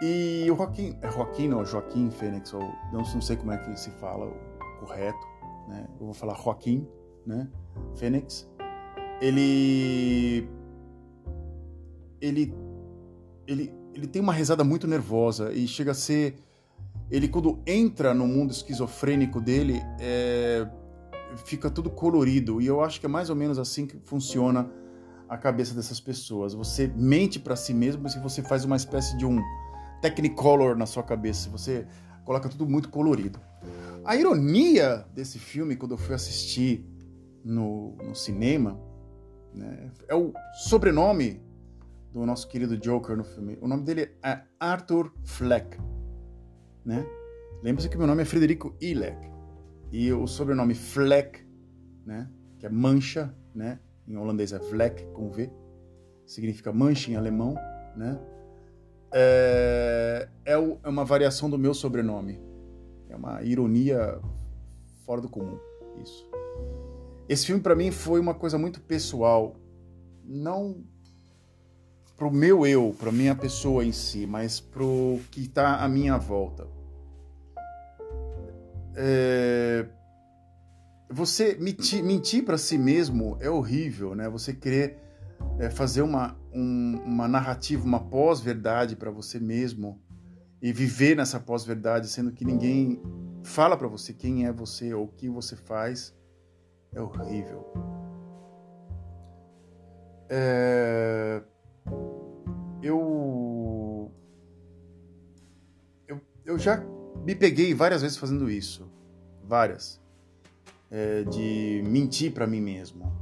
E 0.05 0.51
o 0.51 0.57
Joaquim, 0.57 0.97
é 1.01 1.11
Joaquim 1.13 1.53
ou 1.53 1.65
Joaquim 1.65 2.11
Fênix, 2.11 2.53
ou 2.53 2.61
não, 2.93 3.03
não 3.03 3.21
sei 3.21 3.37
como 3.37 3.53
é 3.53 3.59
que 3.59 3.79
se 3.79 3.89
fala 3.91 4.33
correto, 4.83 5.27
né? 5.69 5.87
Eu 6.01 6.07
vou 6.07 6.15
falar 6.15 6.35
Joaquim, 6.35 6.87
né? 7.25 7.49
Fênix. 7.95 8.49
Ele 9.21 10.49
ele 12.21 12.55
ele 13.47 13.75
ele 13.95 14.07
tem 14.07 14.21
uma 14.21 14.33
risada 14.33 14.65
muito 14.65 14.87
nervosa 14.89 15.53
e 15.53 15.69
chega 15.69 15.93
a 15.93 15.95
ser 15.95 16.37
ele 17.11 17.29
quando 17.29 17.61
entra 17.67 18.15
no 18.15 18.27
mundo 18.27 18.51
esquizofrênico 18.51 19.41
dele 19.41 19.83
é, 20.01 20.67
fica 21.45 21.71
tudo 21.71 21.91
colorido 21.91 22.61
e 22.61 22.67
eu 22.67 22.83
acho 22.83 22.99
que 22.99 23.07
é 23.07 23.09
mais 23.09 23.29
ou 23.29 23.37
menos 23.37 23.59
assim 23.59 23.87
que 23.87 23.99
funciona 23.99 24.71
a 25.29 25.37
cabeça 25.37 25.75
dessas 25.75 26.01
pessoas. 26.01 26.55
Você 26.55 26.91
mente 26.97 27.39
para 27.39 27.55
si 27.55 27.73
mesmo 27.73 28.09
se 28.09 28.19
você 28.19 28.43
faz 28.43 28.65
uma 28.65 28.77
espécie 28.77 29.17
de 29.17 29.27
um 29.27 29.41
Technicolor 30.01 30.77
na 30.77 30.85
sua 30.85 31.05
cabeça, 31.05 31.49
você 31.49 31.87
coloca 32.25 32.49
tudo 32.49 32.67
muito 32.67 32.89
colorido. 32.89 33.39
A 34.05 34.17
ironia 34.17 35.07
desse 35.15 35.39
filme, 35.39 35.77
quando 35.77 35.93
eu 35.93 35.99
fui 35.99 36.15
assistir 36.15 36.85
no, 37.45 37.97
no 37.97 38.15
cinema, 38.15 38.79
né, 39.55 39.91
é 40.09 40.15
o 40.15 40.33
sobrenome 40.55 41.41
do 42.13 42.27
nosso 42.27 42.49
querido 42.49 42.77
Joker 42.77 43.17
no 43.17 43.25
filme. 43.25 43.59
O 43.61 43.69
nome 43.69 43.85
dele 43.85 44.11
é 44.23 44.43
Arthur 44.59 45.13
Fleck. 45.25 45.79
Né? 46.85 47.07
Lembre-se 47.63 47.89
que 47.89 47.97
meu 47.97 48.07
nome 48.07 48.23
é 48.23 48.25
Frederico 48.25 48.77
Ilek. 48.81 49.31
E 49.93 50.13
o 50.13 50.27
sobrenome 50.27 50.75
Fleck, 50.75 51.47
né, 52.05 52.29
que 52.59 52.67
é 52.67 52.69
mancha, 52.71 53.35
né, 53.55 53.79
em 54.07 54.17
holandês 54.17 54.53
é 54.53 54.59
Vlek 54.59 55.05
com 55.13 55.31
V, 55.31 55.51
significa 56.27 56.73
mancha 56.73 57.11
em 57.11 57.17
alemão, 57.17 57.55
né? 57.97 58.19
É, 59.13 60.29
é, 60.45 60.53
é 60.53 60.89
uma 60.89 61.05
variação 61.05 61.49
do 61.51 61.59
meu 61.59 61.75
sobrenome. 61.75 62.41
É 63.09 63.17
uma 63.17 63.43
ironia 63.43 64.19
fora 65.05 65.21
do 65.21 65.29
comum, 65.29 65.59
isso. 66.03 66.29
Esse 67.29 67.47
filme 67.47 67.61
para 67.61 67.75
mim 67.75 67.91
foi 67.91 68.21
uma 68.21 68.35
coisa 68.35 68.59
muito 68.59 68.81
pessoal, 68.81 69.57
não 70.25 70.83
pro 72.17 72.31
meu 72.31 72.67
eu, 72.67 72.95
pra 72.99 73.11
minha 73.11 73.35
pessoa 73.35 73.85
em 73.85 73.93
si, 73.93 74.27
mas 74.27 74.61
pro 74.61 75.19
que 75.31 75.49
tá 75.49 75.77
à 75.83 75.89
minha 75.89 76.17
volta. 76.17 76.67
É... 78.95 79.87
Você 81.11 81.57
mentir, 81.61 82.03
mentir 82.03 82.45
para 82.45 82.57
si 82.57 82.79
mesmo 82.79 83.37
é 83.41 83.51
horrível, 83.51 84.15
né? 84.15 84.29
Você 84.31 84.55
querer 84.55 84.99
é, 85.59 85.69
fazer 85.69 86.03
uma, 86.03 86.37
um, 86.55 87.03
uma 87.05 87.27
narrativa, 87.29 87.85
uma 87.85 88.01
pós-verdade 88.01 88.97
para 88.97 89.11
você 89.11 89.39
mesmo 89.39 90.01
e 90.61 90.73
viver 90.73 91.17
nessa 91.17 91.41
pós-verdade, 91.41 92.09
sendo 92.09 92.33
que 92.33 92.45
ninguém 92.45 93.03
fala 93.43 93.77
para 93.77 93.89
você 93.89 94.13
quem 94.13 94.47
é 94.47 94.53
você 94.53 94.95
ou 94.95 95.05
o 95.05 95.09
que 95.09 95.29
você 95.29 95.57
faz, 95.57 96.15
é 96.95 97.01
horrível. 97.01 97.73
É... 100.29 101.43
Eu... 102.83 104.11
eu 106.09 106.21
eu 106.45 106.59
já 106.59 106.85
me 107.25 107.35
peguei 107.35 107.75
várias 107.75 108.03
vezes 108.03 108.17
fazendo 108.17 108.51
isso, 108.51 108.91
várias, 109.45 110.01
é, 110.91 111.23
de 111.25 111.83
mentir 111.87 112.33
para 112.33 112.47
mim 112.47 112.61
mesmo. 112.61 113.22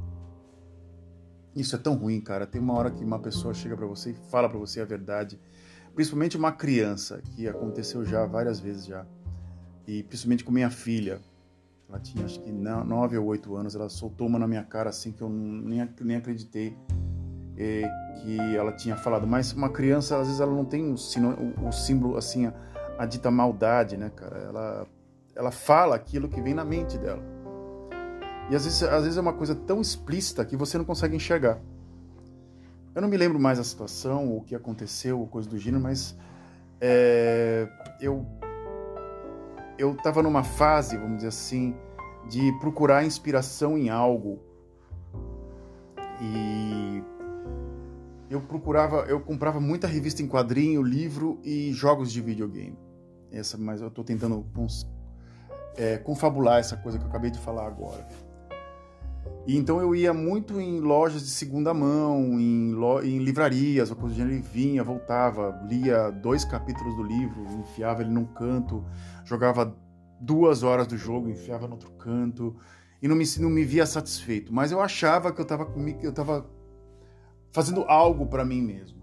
Isso 1.55 1.75
é 1.75 1.79
tão 1.79 1.95
ruim, 1.95 2.21
cara. 2.21 2.47
Tem 2.47 2.61
uma 2.61 2.73
hora 2.73 2.89
que 2.89 3.03
uma 3.03 3.19
pessoa 3.19 3.53
chega 3.53 3.75
para 3.75 3.85
você 3.85 4.11
e 4.11 4.13
fala 4.29 4.47
para 4.47 4.57
você 4.57 4.81
a 4.81 4.85
verdade, 4.85 5.39
principalmente 5.93 6.37
uma 6.37 6.51
criança, 6.51 7.21
que 7.35 7.47
aconteceu 7.47 8.05
já 8.05 8.25
várias 8.25 8.59
vezes 8.59 8.85
já, 8.85 9.05
e 9.85 10.03
principalmente 10.03 10.43
com 10.43 10.51
minha 10.51 10.69
filha. 10.69 11.19
Ela 11.89 11.99
tinha 11.99 12.23
acho 12.23 12.39
que 12.39 12.51
nove 12.51 13.17
ou 13.17 13.25
oito 13.25 13.55
anos, 13.57 13.75
ela 13.75 13.89
soltou 13.89 14.27
uma 14.27 14.39
na 14.39 14.47
minha 14.47 14.63
cara 14.63 14.89
assim 14.89 15.11
que 15.11 15.21
eu 15.21 15.29
nem, 15.29 15.87
nem 15.99 16.15
acreditei 16.15 16.77
é, 17.57 17.83
que 18.21 18.55
ela 18.55 18.71
tinha 18.71 18.95
falado. 18.95 19.27
Mas 19.27 19.51
uma 19.53 19.69
criança, 19.69 20.17
às 20.17 20.27
vezes, 20.27 20.39
ela 20.39 20.53
não 20.53 20.65
tem 20.65 20.93
o, 20.93 20.97
símbolo 21.71 22.17
assim 22.17 22.51
a 22.97 23.05
dita 23.05 23.29
maldade, 23.29 23.97
né, 23.97 24.09
cara? 24.15 24.37
Ela, 24.37 24.87
ela 25.35 25.51
fala 25.51 25.95
aquilo 25.95 26.29
que 26.29 26.41
vem 26.41 26.53
na 26.53 26.63
mente 26.63 26.97
dela. 26.97 27.21
E 28.51 28.55
às 28.55 28.65
vezes, 28.65 28.83
às 28.83 29.03
vezes 29.03 29.17
é 29.17 29.21
uma 29.21 29.33
coisa 29.33 29.55
tão 29.55 29.81
explícita 29.81 30.45
que 30.45 30.57
você 30.57 30.77
não 30.77 30.85
consegue 30.85 31.15
enxergar. 31.15 31.59
Eu 32.93 33.01
não 33.01 33.07
me 33.07 33.15
lembro 33.15 33.39
mais 33.39 33.57
a 33.57 33.63
situação, 33.63 34.35
o 34.35 34.41
que 34.41 34.53
aconteceu, 34.53 35.19
ou 35.19 35.25
coisa 35.25 35.49
do 35.49 35.57
gênero, 35.57 35.81
mas 35.81 36.15
é, 36.79 37.67
eu 37.99 38.25
eu 39.77 39.93
estava 39.93 40.21
numa 40.21 40.43
fase, 40.43 40.97
vamos 40.97 41.15
dizer 41.15 41.29
assim, 41.29 41.73
de 42.29 42.51
procurar 42.59 43.03
inspiração 43.03 43.77
em 43.77 43.89
algo. 43.89 44.39
E 46.21 47.03
eu 48.29 48.41
procurava, 48.41 49.05
eu 49.07 49.19
comprava 49.19 49.59
muita 49.59 49.87
revista 49.87 50.21
em 50.21 50.27
quadrinho, 50.27 50.83
livro 50.83 51.39
e 51.43 51.71
jogos 51.71 52.11
de 52.11 52.21
videogame 52.21 52.77
essa, 53.31 53.57
mas 53.57 53.81
eu 53.81 53.87
estou 53.87 54.03
tentando 54.03 54.45
é, 55.77 55.97
confabular 55.97 56.59
essa 56.59 56.75
coisa 56.75 56.97
que 56.99 57.05
eu 57.05 57.09
acabei 57.09 57.31
de 57.31 57.39
falar 57.39 57.65
agora. 57.65 58.05
E 59.47 59.57
então 59.57 59.81
eu 59.81 59.95
ia 59.95 60.13
muito 60.13 60.61
em 60.61 60.79
lojas 60.79 61.23
de 61.23 61.29
segunda 61.31 61.73
mão, 61.73 62.39
em, 62.39 62.73
lo, 62.73 63.01
em 63.01 63.17
livrarias, 63.17 63.89
ou 63.89 63.95
coisa 63.95 64.13
do 64.13 64.17
gênero, 64.17 64.35
e 64.35 64.41
vinha, 64.41 64.83
voltava, 64.83 65.59
lia 65.67 66.11
dois 66.11 66.45
capítulos 66.45 66.95
do 66.95 67.03
livro, 67.03 67.43
enfiava 67.59 68.01
ele 68.01 68.11
num 68.11 68.25
canto, 68.25 68.85
jogava 69.25 69.75
duas 70.19 70.61
horas 70.61 70.85
do 70.85 70.95
jogo, 70.95 71.27
enfiava 71.27 71.65
no 71.65 71.73
outro 71.73 71.91
canto, 71.93 72.55
e 73.01 73.07
não 73.07 73.15
me, 73.15 73.25
não 73.39 73.49
me 73.49 73.63
via 73.63 73.85
satisfeito. 73.85 74.53
Mas 74.53 74.71
eu 74.71 74.79
achava 74.79 75.31
que 75.33 75.41
eu 75.41 75.43
estava 75.43 75.67
eu 76.03 76.13
tava 76.13 76.47
fazendo 77.51 77.81
algo 77.85 78.27
para 78.27 78.45
mim 78.45 78.61
mesmo. 78.61 79.01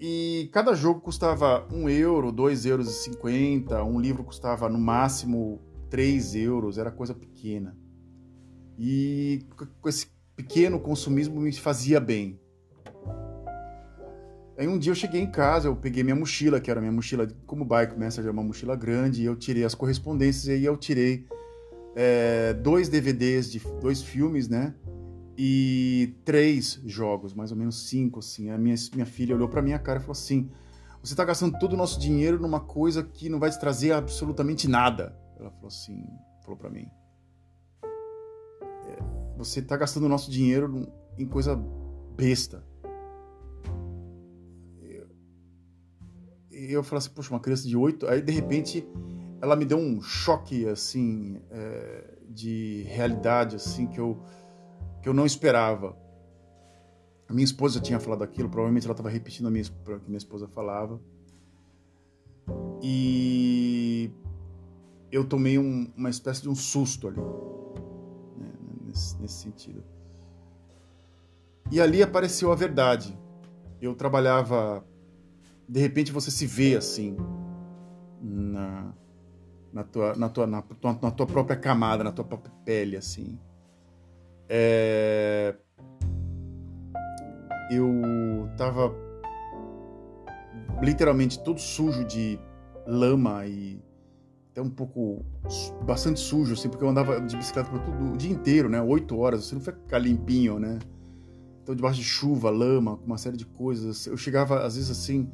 E 0.00 0.50
cada 0.52 0.74
jogo 0.74 1.00
custava 1.00 1.66
1 1.72 1.88
euro, 1.88 2.32
2 2.32 2.66
euros 2.66 2.90
e 2.90 3.04
50, 3.04 3.84
um 3.84 4.00
livro 4.00 4.24
custava 4.24 4.68
no 4.68 4.78
máximo 4.78 5.62
3 5.88 6.34
euros, 6.34 6.76
era 6.76 6.90
coisa 6.90 7.14
pequena. 7.14 7.83
E 8.78 9.46
com 9.80 9.88
esse 9.88 10.08
pequeno 10.36 10.80
consumismo 10.80 11.40
me 11.40 11.52
fazia 11.52 12.00
bem. 12.00 12.40
Aí 14.56 14.68
um 14.68 14.78
dia 14.78 14.92
eu 14.92 14.94
cheguei 14.94 15.20
em 15.20 15.30
casa, 15.30 15.68
eu 15.68 15.74
peguei 15.74 16.04
minha 16.04 16.14
mochila, 16.14 16.60
que 16.60 16.70
era 16.70 16.80
minha 16.80 16.92
mochila 16.92 17.26
como 17.46 17.64
bike 17.64 17.98
messenger, 17.98 18.30
uma 18.30 18.42
mochila 18.42 18.76
grande, 18.76 19.22
e 19.22 19.24
eu 19.24 19.34
tirei 19.34 19.64
as 19.64 19.74
correspondências, 19.74 20.46
e 20.46 20.52
aí 20.52 20.64
eu 20.64 20.76
tirei 20.76 21.26
é, 21.96 22.54
dois 22.54 22.88
DVDs 22.88 23.50
de 23.50 23.60
dois 23.80 24.00
filmes, 24.00 24.48
né? 24.48 24.74
e 25.36 26.14
três 26.24 26.80
jogos, 26.84 27.34
mais 27.34 27.50
ou 27.50 27.56
menos 27.56 27.88
cinco, 27.88 28.20
assim. 28.20 28.50
A 28.50 28.58
minha, 28.58 28.76
minha 28.94 29.06
filha 29.06 29.34
olhou 29.34 29.48
para 29.48 29.62
minha 29.62 29.78
cara 29.78 29.98
e 29.98 30.00
falou 30.00 30.12
assim: 30.12 30.50
Você 31.02 31.12
está 31.12 31.24
gastando 31.24 31.58
todo 31.58 31.72
o 31.72 31.76
nosso 31.76 31.98
dinheiro 31.98 32.40
numa 32.40 32.60
coisa 32.60 33.02
que 33.02 33.28
não 33.28 33.38
vai 33.38 33.50
te 33.50 33.58
trazer 33.58 33.92
absolutamente 33.92 34.68
nada. 34.68 35.16
Ela 35.38 35.50
falou 35.50 35.68
assim, 35.68 36.06
falou 36.42 36.56
para 36.56 36.70
mim: 36.70 36.88
Você 39.36 39.60
está 39.60 39.76
gastando 39.76 40.04
o 40.04 40.08
nosso 40.08 40.30
dinheiro 40.30 40.86
em 41.18 41.26
coisa 41.26 41.56
besta. 42.16 42.64
E 46.50 46.72
eu 46.72 46.82
falei 46.82 46.98
assim: 46.98 47.10
Poxa, 47.10 47.30
uma 47.34 47.40
criança 47.40 47.66
de 47.66 47.76
oito. 47.76 48.06
Aí 48.06 48.22
de 48.22 48.32
repente 48.32 48.86
ela 49.40 49.56
me 49.56 49.64
deu 49.64 49.76
um 49.76 50.00
choque, 50.00 50.66
assim, 50.66 51.40
é, 51.50 52.16
de 52.28 52.84
realidade, 52.88 53.56
assim, 53.56 53.86
que 53.86 53.98
eu 53.98 54.22
que 55.02 55.08
eu 55.08 55.12
não 55.12 55.26
esperava. 55.26 55.94
A 57.28 57.32
minha 57.32 57.44
esposa 57.44 57.80
tinha 57.80 58.00
falado 58.00 58.22
aquilo, 58.22 58.48
provavelmente 58.48 58.86
ela 58.86 58.92
estava 58.92 59.10
repetindo 59.10 59.48
o 59.48 59.52
que 59.52 60.06
minha 60.06 60.16
esposa 60.16 60.48
falava. 60.48 60.98
E 62.82 64.10
eu 65.12 65.24
tomei 65.24 65.58
um, 65.58 65.92
uma 65.96 66.08
espécie 66.08 66.42
de 66.42 66.48
um 66.48 66.54
susto 66.54 67.08
ali, 67.08 67.20
nesse, 69.24 69.42
sentido. 69.42 69.82
E 71.70 71.80
ali 71.80 72.02
apareceu 72.02 72.52
a 72.52 72.54
verdade. 72.54 73.18
Eu 73.80 73.94
trabalhava. 73.94 74.84
De 75.68 75.80
repente 75.80 76.12
você 76.12 76.30
se 76.30 76.46
vê 76.46 76.76
assim, 76.76 77.16
na, 78.20 78.92
na, 79.72 79.82
tua, 79.84 80.14
na, 80.14 80.28
tua, 80.28 80.46
na, 80.46 80.62
tua, 80.62 80.98
na 81.00 81.10
tua 81.10 81.26
própria 81.26 81.56
camada, 81.56 82.04
na 82.04 82.12
tua 82.12 82.24
própria 82.24 82.52
pele, 82.64 82.96
assim. 82.96 83.38
É... 84.48 85.56
Eu 87.70 88.48
tava 88.58 88.94
literalmente 90.82 91.42
todo 91.42 91.58
sujo 91.58 92.04
de 92.04 92.38
lama 92.86 93.46
e 93.46 93.82
até 94.54 94.62
um 94.62 94.70
pouco 94.70 95.24
bastante 95.84 96.20
sujo, 96.20 96.54
assim, 96.54 96.68
porque 96.68 96.84
eu 96.84 96.88
andava 96.88 97.20
de 97.20 97.36
bicicleta 97.36 97.68
por 97.68 97.80
tudo 97.80 98.12
o 98.12 98.16
dia 98.16 98.30
inteiro, 98.30 98.68
né? 98.68 98.80
Oito 98.80 99.18
horas, 99.18 99.44
você 99.44 99.56
não 99.56 99.60
fica 99.60 99.98
limpinho, 99.98 100.60
né? 100.60 100.78
Então, 101.60 101.74
debaixo 101.74 101.98
de 101.98 102.04
chuva, 102.04 102.50
lama, 102.50 103.00
uma 103.04 103.18
série 103.18 103.36
de 103.36 103.44
coisas. 103.44 104.06
Eu 104.06 104.16
chegava, 104.16 104.64
às 104.64 104.76
vezes, 104.76 104.92
assim, 104.92 105.28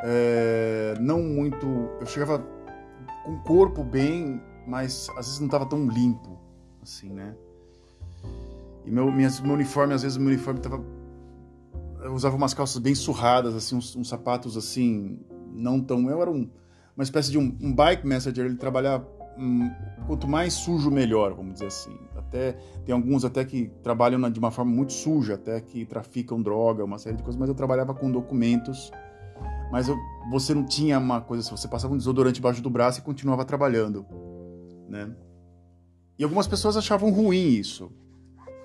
é... 0.00 0.94
não 1.00 1.22
muito. 1.22 1.66
Eu 1.98 2.04
chegava 2.04 2.46
com 3.24 3.32
o 3.32 3.42
corpo 3.42 3.82
bem, 3.82 4.42
mas 4.66 5.08
às 5.16 5.24
vezes 5.24 5.38
não 5.38 5.46
estava 5.46 5.64
tão 5.64 5.88
limpo, 5.88 6.38
assim, 6.82 7.08
né? 7.08 7.34
E 8.84 8.90
meu, 8.90 9.10
minhas, 9.10 9.40
meu 9.40 9.54
uniforme, 9.54 9.94
às 9.94 10.02
vezes, 10.02 10.18
meu 10.18 10.28
uniforme 10.28 10.60
tava. 10.60 10.84
Eu 12.02 12.12
usava 12.12 12.36
umas 12.36 12.52
calças 12.52 12.82
bem 12.82 12.94
surradas, 12.94 13.54
assim, 13.54 13.76
uns, 13.76 13.96
uns 13.96 14.10
sapatos 14.10 14.58
assim, 14.58 15.20
não 15.54 15.80
tão. 15.80 16.10
Eu 16.10 16.20
era 16.20 16.30
um, 16.30 16.50
uma 16.96 17.02
espécie 17.04 17.30
de 17.30 17.38
um, 17.38 17.56
um 17.60 17.74
bike 17.74 18.06
messenger, 18.06 18.46
ele 18.46 18.56
trabalhava. 18.56 19.06
Um, 19.38 19.70
quanto 20.06 20.28
mais 20.28 20.52
sujo, 20.52 20.90
melhor, 20.90 21.32
vamos 21.32 21.54
dizer 21.54 21.66
assim. 21.66 21.96
Até 22.14 22.52
tem 22.84 22.94
alguns 22.94 23.24
até 23.24 23.44
que 23.44 23.70
trabalham 23.82 24.30
de 24.30 24.38
uma 24.38 24.50
forma 24.50 24.70
muito 24.70 24.92
suja, 24.92 25.34
até 25.34 25.60
que 25.60 25.86
traficam 25.86 26.42
droga, 26.42 26.84
uma 26.84 26.98
série 26.98 27.16
de 27.16 27.22
coisas, 27.22 27.38
mas 27.38 27.48
eu 27.48 27.54
trabalhava 27.54 27.94
com 27.94 28.10
documentos. 28.10 28.92
Mas 29.70 29.88
eu, 29.88 29.96
você 30.30 30.52
não 30.52 30.66
tinha 30.66 30.98
uma 30.98 31.22
coisa 31.22 31.50
você 31.50 31.66
passava 31.66 31.94
um 31.94 31.96
desodorante 31.96 32.40
embaixo 32.40 32.62
do 32.62 32.68
braço 32.68 33.00
e 33.00 33.02
continuava 33.02 33.42
trabalhando, 33.42 34.04
né? 34.86 35.10
E 36.18 36.24
algumas 36.24 36.46
pessoas 36.46 36.76
achavam 36.76 37.10
ruim 37.10 37.54
isso 37.54 37.90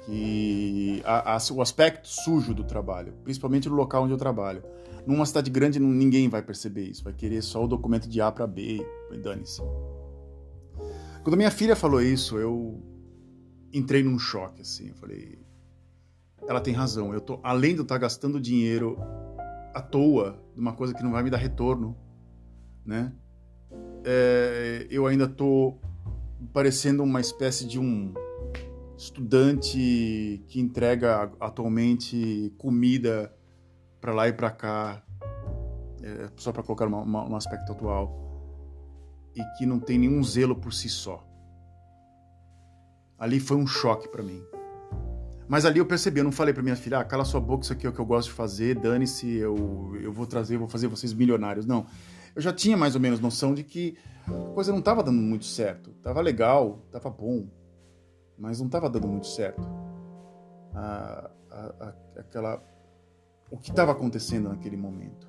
que 0.05 1.01
a, 1.03 1.35
a, 1.35 1.37
o 1.51 1.61
aspecto 1.61 2.07
sujo 2.07 2.53
do 2.53 2.63
trabalho, 2.63 3.13
principalmente 3.23 3.67
no 3.67 3.75
local 3.75 4.03
onde 4.03 4.13
eu 4.13 4.17
trabalho. 4.17 4.63
Numa 5.07 5.25
cidade 5.25 5.49
grande 5.49 5.79
ninguém 5.79 6.27
vai 6.27 6.41
perceber 6.41 6.83
isso, 6.83 7.01
vai 7.01 7.13
querer 7.13 7.41
só 7.41 7.63
o 7.63 7.67
documento 7.67 8.09
de 8.09 8.19
A 8.19 8.29
para 8.29 8.45
B 8.45 8.85
dane-se. 9.23 9.61
Quando 11.23 11.37
minha 11.37 11.49
filha 11.49 11.77
falou 11.77 12.01
isso, 12.01 12.37
eu 12.37 12.83
entrei 13.73 14.03
num 14.03 14.19
choque 14.19 14.61
assim, 14.61 14.89
eu 14.89 14.95
falei, 14.95 15.39
ela 16.45 16.59
tem 16.59 16.73
razão, 16.73 17.13
eu 17.13 17.21
tô 17.21 17.39
além 17.41 17.73
de 17.73 17.83
estar 17.83 17.95
tá 17.95 17.99
gastando 17.99 18.39
dinheiro 18.39 18.97
à 19.73 19.81
toa, 19.81 20.43
de 20.53 20.59
uma 20.59 20.73
coisa 20.73 20.93
que 20.93 21.01
não 21.01 21.11
vai 21.11 21.23
me 21.23 21.29
dar 21.29 21.37
retorno, 21.37 21.95
né? 22.85 23.13
É, 24.03 24.87
eu 24.89 25.07
ainda 25.07 25.27
tô 25.27 25.77
parecendo 26.51 27.01
uma 27.01 27.21
espécie 27.21 27.65
de 27.65 27.79
um 27.79 28.13
estudante 28.97 30.43
que 30.47 30.59
entrega 30.59 31.31
atualmente 31.39 32.53
comida 32.57 33.33
para 34.07 34.15
lá 34.15 34.27
e 34.29 34.31
para 34.31 34.49
cá, 34.49 35.03
é, 36.01 36.29
só 36.37 36.53
para 36.53 36.63
colocar 36.63 36.87
uma, 36.87 37.01
uma, 37.01 37.29
um 37.29 37.35
aspecto 37.35 37.73
atual, 37.73 38.17
e 39.35 39.43
que 39.57 39.65
não 39.65 39.81
tem 39.81 39.99
nenhum 39.99 40.23
zelo 40.23 40.55
por 40.55 40.71
si 40.71 40.87
só. 40.87 41.27
Ali 43.19 43.37
foi 43.37 43.57
um 43.57 43.67
choque 43.67 44.07
para 44.07 44.23
mim. 44.23 44.41
Mas 45.45 45.65
ali 45.65 45.79
eu 45.79 45.85
percebi, 45.85 46.21
eu 46.21 46.23
não 46.23 46.31
falei 46.31 46.53
para 46.53 46.63
minha 46.63 46.77
filha, 46.77 46.99
ah, 46.99 47.03
cala 47.03 47.25
sua 47.25 47.41
boca, 47.41 47.65
isso 47.65 47.73
aqui 47.73 47.85
é 47.85 47.89
o 47.89 47.91
que 47.91 47.99
eu 47.99 48.05
gosto 48.05 48.29
de 48.29 48.35
fazer, 48.35 48.79
dane-se, 48.79 49.29
eu, 49.29 49.97
eu 50.01 50.13
vou 50.13 50.25
trazer, 50.25 50.55
vou 50.55 50.69
fazer 50.69 50.87
vocês 50.87 51.13
milionários. 51.13 51.65
Não. 51.65 51.85
Eu 52.33 52.41
já 52.41 52.53
tinha 52.53 52.77
mais 52.77 52.95
ou 52.95 53.01
menos 53.01 53.19
noção 53.19 53.53
de 53.53 53.61
que 53.61 53.97
a 54.25 54.53
coisa 54.53 54.71
não 54.71 54.79
estava 54.79 55.03
dando 55.03 55.21
muito 55.21 55.43
certo. 55.43 55.91
Tava 56.01 56.21
legal, 56.21 56.79
tava 56.93 57.09
bom, 57.09 57.49
mas 58.39 58.57
não 58.59 58.67
estava 58.67 58.89
dando 58.89 59.09
muito 59.09 59.27
certo. 59.27 59.67
A, 60.73 61.29
a, 61.51 61.93
aquela, 62.17 62.63
o 63.49 63.57
que 63.57 63.69
estava 63.69 63.91
acontecendo 63.91 64.49
naquele 64.49 64.77
momento. 64.77 65.27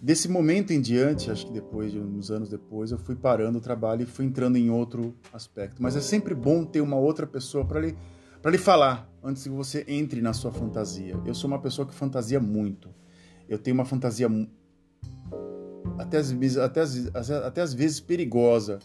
Desse 0.00 0.28
momento 0.28 0.72
em 0.72 0.80
diante, 0.80 1.30
acho 1.30 1.46
que 1.46 1.52
depois 1.52 1.92
de 1.92 1.98
uns 2.00 2.28
anos 2.30 2.48
depois, 2.48 2.90
eu 2.90 2.98
fui 2.98 3.14
parando 3.14 3.58
o 3.58 3.60
trabalho 3.60 4.02
e 4.02 4.06
fui 4.06 4.24
entrando 4.24 4.56
em 4.56 4.68
outro 4.68 5.14
aspecto. 5.32 5.80
Mas 5.80 5.94
é 5.94 6.00
sempre 6.00 6.34
bom 6.34 6.64
ter 6.64 6.80
uma 6.80 6.96
outra 6.96 7.24
pessoa 7.24 7.64
para 7.64 7.80
lhe, 7.80 7.96
para 8.40 8.50
lhe 8.50 8.58
falar 8.58 9.08
antes 9.22 9.44
que 9.44 9.48
você 9.48 9.84
entre 9.86 10.20
na 10.20 10.32
sua 10.32 10.50
fantasia. 10.50 11.16
Eu 11.24 11.34
sou 11.36 11.46
uma 11.46 11.60
pessoa 11.60 11.86
que 11.86 11.94
fantasia 11.94 12.40
muito. 12.40 12.88
Eu 13.48 13.58
tenho 13.58 13.74
uma 13.74 13.84
fantasia 13.84 14.28
até 15.96 16.18
às 16.18 16.32
vezes, 16.32 16.56
até 16.58 16.80
às, 16.80 17.30
até 17.30 17.60
às 17.60 17.72
vezes 17.72 18.00
perigosa. 18.00 18.80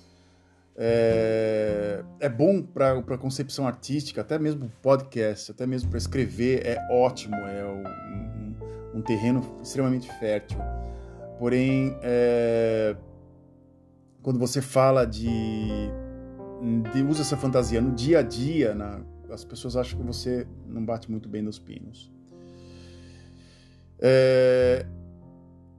É, 0.80 2.04
é 2.20 2.30
bom 2.30 2.62
para 2.62 3.00
a 3.00 3.18
concepção 3.18 3.66
artística, 3.68 4.22
até 4.22 4.38
mesmo 4.38 4.72
podcast, 4.82 5.52
até 5.52 5.66
mesmo 5.66 5.90
para 5.90 5.98
escrever, 5.98 6.66
é 6.66 6.78
ótimo, 6.92 7.36
é 7.36 7.66
um, 7.66 9.00
um 9.00 9.02
terreno 9.02 9.58
extremamente 9.62 10.08
fértil. 10.20 10.60
Porém, 11.40 11.98
é, 12.04 12.96
quando 14.22 14.38
você 14.38 14.62
fala 14.62 15.06
de, 15.06 15.68
de 16.94 17.02
usa 17.02 17.22
essa 17.22 17.38
fantasia 17.38 17.82
no 17.82 17.92
dia 17.92 18.20
a 18.20 18.22
dia, 18.22 18.76
na, 18.76 19.02
as 19.32 19.44
pessoas 19.44 19.76
acham 19.76 20.00
que 20.00 20.06
você 20.06 20.48
não 20.68 20.86
bate 20.86 21.10
muito 21.10 21.28
bem 21.28 21.42
nos 21.42 21.58
pinos. 21.58 22.12
É, 24.00 24.86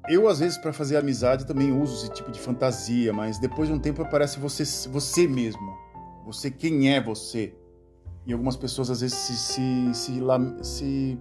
eu, 0.09 0.29
às 0.29 0.38
vezes, 0.38 0.59
para 0.59 0.73
fazer 0.73 0.97
amizade, 0.97 1.47
também 1.47 1.73
uso 1.73 2.05
esse 2.05 2.12
tipo 2.12 2.31
de 2.31 2.40
fantasia, 2.40 3.12
mas 3.12 3.38
depois 3.38 3.68
de 3.68 3.75
um 3.75 3.79
tempo 3.79 4.03
aparece 4.03 4.38
você, 4.38 4.64
você 4.88 5.27
mesmo. 5.27 5.77
Você, 6.25 6.51
quem 6.51 6.94
é 6.94 7.01
você? 7.01 7.55
E 8.27 8.33
algumas 8.33 8.57
pessoas, 8.57 8.90
às 8.90 9.01
vezes, 9.01 9.16
se, 9.16 9.37
se, 9.37 9.94
se, 9.94 10.21
se, 10.62 11.18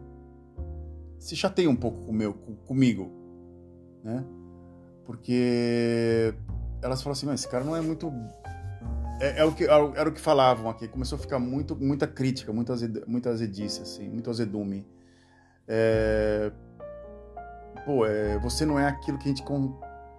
se 1.17 1.35
chateiam 1.35 1.71
um 1.71 1.75
pouco 1.75 2.05
com 2.05 2.11
meu, 2.11 2.33
comigo 2.65 3.17
né? 4.07 4.23
Porque 5.05 6.33
elas 6.81 7.01
falam 7.01 7.13
assim, 7.13 7.25
mas 7.25 7.41
esse 7.41 7.49
cara 7.49 7.63
não 7.63 7.75
é 7.75 7.81
muito 7.81 8.11
é, 9.19 9.39
é, 9.39 9.45
o 9.45 9.53
que 9.53 9.65
era 9.65 10.09
o 10.09 10.11
que 10.11 10.21
falavam 10.21 10.69
aqui. 10.69 10.87
Começou 10.87 11.17
a 11.17 11.19
ficar 11.19 11.39
muito 11.39 11.75
muita 11.75 12.07
crítica, 12.07 12.53
muita 12.53 12.73
azed, 12.73 13.03
muita 13.07 13.29
azedice 13.29 13.81
assim, 13.81 14.09
muito 14.09 14.29
azedume. 14.29 14.85
É, 15.67 16.51
pô, 17.87 18.05
é, 18.05 18.37
você 18.39 18.65
não 18.65 18.77
é 18.77 18.85
aquilo 18.85 19.17
que 19.17 19.23
a 19.23 19.33
gente 19.33 19.43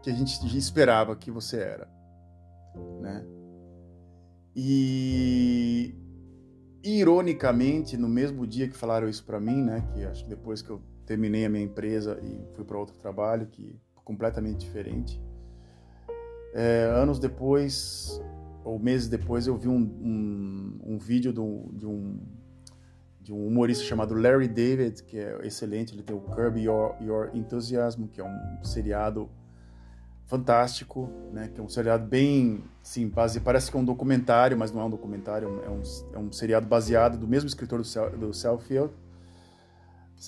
que 0.02 0.10
a 0.10 0.14
gente 0.14 0.56
esperava 0.56 1.14
que 1.14 1.30
você 1.30 1.58
era, 1.58 1.86
né? 3.02 3.22
E 4.56 5.94
ironicamente, 6.82 7.96
no 7.98 8.08
mesmo 8.08 8.46
dia 8.46 8.66
que 8.68 8.74
falaram 8.74 9.06
isso 9.06 9.22
para 9.24 9.38
mim, 9.38 9.62
né, 9.62 9.86
que 9.92 10.02
acho 10.04 10.24
que 10.24 10.30
depois 10.30 10.62
que 10.62 10.70
eu 10.70 10.80
terminei 11.04 11.44
a 11.44 11.48
minha 11.50 11.62
empresa 11.62 12.18
e 12.22 12.40
fui 12.54 12.64
para 12.64 12.78
outro 12.78 12.96
trabalho 12.96 13.46
que 13.48 13.78
completamente 14.02 14.60
diferente. 14.60 15.20
É, 16.54 16.90
anos 16.94 17.18
depois, 17.18 18.22
ou 18.64 18.78
meses 18.78 19.08
depois, 19.08 19.46
eu 19.46 19.56
vi 19.56 19.68
um, 19.68 19.76
um, 19.76 20.80
um 20.94 20.98
vídeo 20.98 21.32
do, 21.32 21.70
de, 21.74 21.84
um, 21.84 22.18
de 23.28 23.34
um 23.34 23.46
humorista 23.46 23.84
chamado 23.84 24.14
Larry 24.14 24.48
David, 24.48 25.02
que 25.02 25.18
é 25.18 25.38
excelente. 25.46 25.94
Ele 25.94 26.02
tem 26.02 26.16
o 26.16 26.20
Curb 26.20 26.58
Your, 26.58 26.94
Your 26.98 27.30
Enthusiasm, 27.34 28.06
que 28.06 28.22
é 28.22 28.24
um 28.24 28.64
seriado 28.64 29.28
fantástico, 30.24 31.10
né? 31.30 31.50
Que 31.52 31.60
é 31.60 31.62
um 31.62 31.68
seriado 31.68 32.06
bem, 32.06 32.64
sim, 32.82 33.06
base, 33.06 33.38
parece 33.40 33.70
que 33.70 33.76
é 33.76 33.80
um 33.80 33.84
documentário, 33.84 34.56
mas 34.56 34.72
não 34.72 34.80
é 34.80 34.84
um 34.86 34.90
documentário, 34.90 35.62
é 35.62 35.68
um, 35.68 35.82
é 36.14 36.18
um 36.18 36.32
seriado 36.32 36.66
baseado 36.66 37.18
do 37.18 37.28
mesmo 37.28 37.48
escritor 37.48 37.82
do, 37.82 38.16
do 38.16 38.32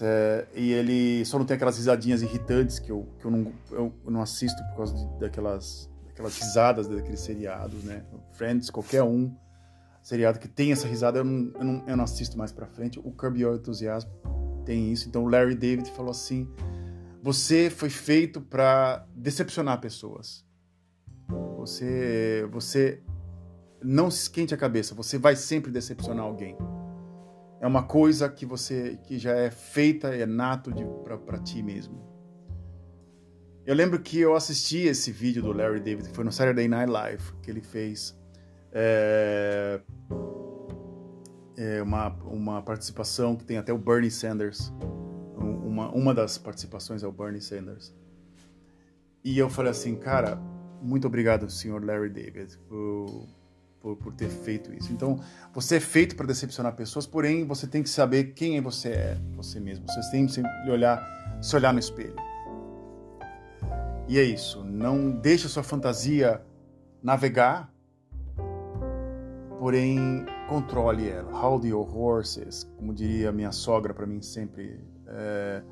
é, 0.02 0.46
e 0.54 0.70
ele 0.70 1.24
só 1.24 1.38
não 1.38 1.46
tem 1.46 1.56
aquelas 1.56 1.78
risadinhas 1.78 2.20
irritantes 2.20 2.78
que 2.78 2.92
eu, 2.92 3.08
que 3.18 3.24
eu, 3.24 3.30
não, 3.30 3.52
eu 3.72 3.94
não 4.06 4.20
assisto 4.20 4.62
por 4.68 4.76
causa 4.76 4.94
de, 4.94 5.18
daquelas, 5.18 5.90
daquelas 6.06 6.38
risadas 6.38 6.86
daqueles 6.86 7.20
seriados, 7.20 7.82
né? 7.82 8.04
Friends, 8.32 8.68
qualquer 8.68 9.02
um 9.02 9.34
seriado 10.02 10.38
que 10.38 10.48
tem 10.48 10.72
essa 10.72 10.86
risada, 10.86 11.18
eu 11.18 11.24
não, 11.24 11.52
eu 11.58 11.64
não, 11.64 11.88
eu 11.88 11.96
não 11.96 12.04
assisto 12.04 12.36
mais 12.36 12.52
pra 12.52 12.66
frente. 12.66 12.98
O 12.98 13.10
Curb 13.12 13.40
Your 13.40 13.60
tem 14.64 14.92
isso. 14.92 15.08
Então 15.08 15.24
o 15.24 15.28
Larry 15.28 15.54
David 15.54 15.90
falou 15.90 16.10
assim: 16.10 16.48
você 17.22 17.70
foi 17.70 17.90
feito 17.90 18.40
para 18.40 19.06
decepcionar 19.14 19.80
pessoas. 19.80 20.44
Você, 21.56 22.48
você 22.50 23.02
não 23.82 24.10
se 24.10 24.22
esquente 24.22 24.54
a 24.54 24.56
cabeça, 24.56 24.94
você 24.94 25.18
vai 25.18 25.36
sempre 25.36 25.70
decepcionar 25.70 26.24
alguém 26.24 26.56
é 27.60 27.66
uma 27.66 27.82
coisa 27.82 28.28
que 28.28 28.46
você 28.46 28.98
que 29.04 29.18
já 29.18 29.32
é 29.32 29.50
feita, 29.50 30.08
é 30.08 30.24
nato 30.24 30.72
para 31.26 31.38
ti 31.38 31.62
mesmo. 31.62 32.08
Eu 33.66 33.74
lembro 33.74 34.00
que 34.00 34.18
eu 34.18 34.34
assisti 34.34 34.78
esse 34.78 35.12
vídeo 35.12 35.42
do 35.42 35.52
Larry 35.52 35.80
David, 35.80 36.08
que 36.08 36.14
foi 36.14 36.24
no 36.24 36.32
Saturday 36.32 36.66
Night 36.66 36.90
Live, 36.90 37.22
que 37.42 37.50
ele 37.50 37.60
fez 37.60 38.18
é, 38.72 39.80
é 41.56 41.82
uma, 41.82 42.08
uma 42.24 42.62
participação 42.62 43.36
que 43.36 43.44
tem 43.44 43.58
até 43.58 43.72
o 43.72 43.78
Bernie 43.78 44.10
Sanders. 44.10 44.72
Uma, 45.36 45.90
uma 45.90 46.14
das 46.14 46.36
participações 46.38 47.02
é 47.02 47.06
o 47.06 47.12
Bernie 47.12 47.40
Sanders. 47.40 47.94
E 49.24 49.38
eu 49.38 49.48
falei 49.48 49.70
assim, 49.70 49.96
cara, 49.96 50.36
muito 50.82 51.06
obrigado, 51.06 51.48
senhor 51.50 51.84
Larry 51.84 52.10
David, 52.10 52.58
por 52.68 53.26
por, 53.80 53.96
por 53.96 54.12
ter 54.12 54.28
feito 54.28 54.72
isso. 54.72 54.92
Então, 54.92 55.18
você 55.52 55.76
é 55.76 55.80
feito 55.80 56.14
para 56.14 56.26
decepcionar 56.26 56.74
pessoas, 56.74 57.06
porém 57.06 57.44
você 57.44 57.66
tem 57.66 57.82
que 57.82 57.88
saber 57.88 58.32
quem 58.34 58.60
você 58.60 58.90
é, 58.90 59.18
você 59.34 59.58
mesmo. 59.58 59.86
Você 59.86 60.10
tem 60.10 60.26
que 60.26 60.32
sempre 60.32 60.70
olhar, 60.70 61.02
se 61.42 61.56
olhar 61.56 61.72
no 61.72 61.78
espelho. 61.80 62.16
E 64.06 64.18
é 64.18 64.22
isso. 64.22 64.62
Não 64.64 65.10
deixe 65.10 65.48
sua 65.48 65.62
fantasia 65.62 66.42
navegar, 67.02 67.72
porém 69.60 70.24
controle 70.48 71.10
ela. 71.10 71.30
Hold 71.32 71.66
your 71.66 71.94
horses, 71.94 72.64
como 72.78 72.94
diria 72.94 73.30
minha 73.30 73.52
sogra 73.52 73.92
para 73.92 74.06
mim 74.06 74.22
sempre. 74.22 74.82
É, 75.06 75.62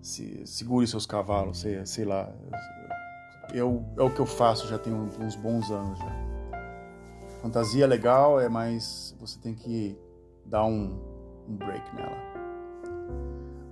se, 0.00 0.46
segure 0.46 0.86
seus 0.86 1.04
cavalos, 1.04 1.58
sei, 1.58 1.84
sei 1.84 2.04
lá. 2.04 2.32
Eu, 3.52 3.84
é 3.96 4.02
o 4.02 4.14
que 4.14 4.20
eu 4.20 4.26
faço 4.26 4.68
já 4.68 4.78
tem 4.78 4.92
uns 4.94 5.34
bons 5.34 5.68
anos 5.68 5.98
já. 5.98 6.28
Fantasia 7.42 7.84
é 7.84 7.86
legal, 7.88 8.40
é 8.40 8.48
mais 8.48 9.16
você 9.18 9.36
tem 9.40 9.52
que 9.52 9.98
dar 10.46 10.64
um, 10.64 11.00
um 11.48 11.56
break 11.56 11.96
nela. 11.96 12.16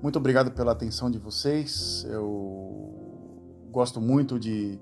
Muito 0.03 0.19
obrigado 0.19 0.51
pela 0.51 0.73
atenção 0.73 1.09
de 1.09 1.19
vocês. 1.21 2.05
Eu 2.11 3.69
gosto 3.71 4.01
muito 4.01 4.41
de 4.41 4.81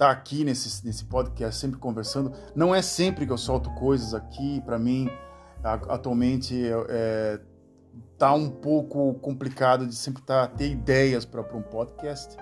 estar 0.00 0.06
tá 0.06 0.10
aqui 0.10 0.44
nesse, 0.44 0.84
nesse 0.84 1.04
podcast, 1.04 1.60
sempre 1.60 1.78
conversando. 1.78 2.32
Não 2.54 2.74
é 2.74 2.80
sempre 2.80 3.26
que 3.26 3.32
eu 3.32 3.38
solto 3.38 3.70
coisas 3.74 4.14
aqui. 4.14 4.62
Para 4.62 4.78
mim, 4.78 5.10
atualmente, 5.62 6.58
é, 6.88 7.38
tá 8.16 8.32
um 8.32 8.48
pouco 8.48 9.12
complicado 9.14 9.86
de 9.86 9.94
sempre 9.94 10.22
tá, 10.22 10.46
ter 10.46 10.70
ideias 10.70 11.26
para 11.26 11.42
um 11.54 11.62
podcast 11.62 12.36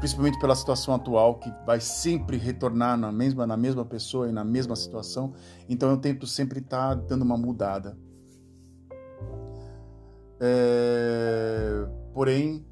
principalmente 0.00 0.38
pela 0.40 0.56
situação 0.56 0.92
atual 0.92 1.38
que 1.38 1.52
vai 1.64 1.80
sempre 1.80 2.36
retornar 2.36 2.98
na 2.98 3.12
mesma 3.12 3.46
na 3.46 3.56
mesma 3.56 3.84
pessoa 3.84 4.28
e 4.28 4.32
na 4.32 4.44
mesma 4.44 4.74
situação. 4.74 5.32
Então 5.68 5.88
eu 5.88 5.96
tento 5.96 6.26
sempre 6.26 6.58
estar 6.58 6.96
tá 6.96 7.02
dando 7.08 7.22
uma 7.22 7.38
mudada. 7.38 7.96
É... 10.40 11.86
Porém, 12.12 12.66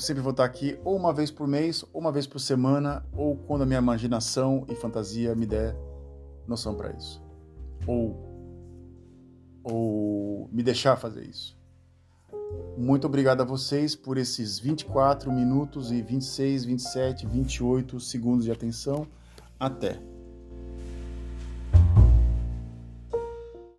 eu 0.00 0.02
sempre 0.02 0.22
vou 0.22 0.30
estar 0.30 0.46
aqui 0.46 0.78
ou 0.82 0.96
uma 0.96 1.12
vez 1.12 1.30
por 1.30 1.46
mês, 1.46 1.84
ou 1.92 2.00
uma 2.00 2.10
vez 2.10 2.26
por 2.26 2.38
semana, 2.38 3.04
ou 3.12 3.36
quando 3.36 3.62
a 3.62 3.66
minha 3.66 3.78
imaginação 3.78 4.64
e 4.66 4.74
fantasia 4.74 5.34
me 5.34 5.44
der 5.44 5.76
noção 6.46 6.74
para 6.74 6.90
isso. 6.92 7.22
Ou 7.86 8.30
ou 9.62 10.48
me 10.50 10.62
deixar 10.62 10.96
fazer 10.96 11.24
isso. 11.24 11.54
Muito 12.78 13.06
obrigado 13.06 13.42
a 13.42 13.44
vocês 13.44 13.94
por 13.94 14.16
esses 14.16 14.58
24 14.58 15.30
minutos 15.30 15.92
e 15.92 16.00
26, 16.00 16.64
27, 16.64 17.26
28 17.26 18.00
segundos 18.00 18.46
de 18.46 18.52
atenção. 18.52 19.06
Até! 19.58 20.09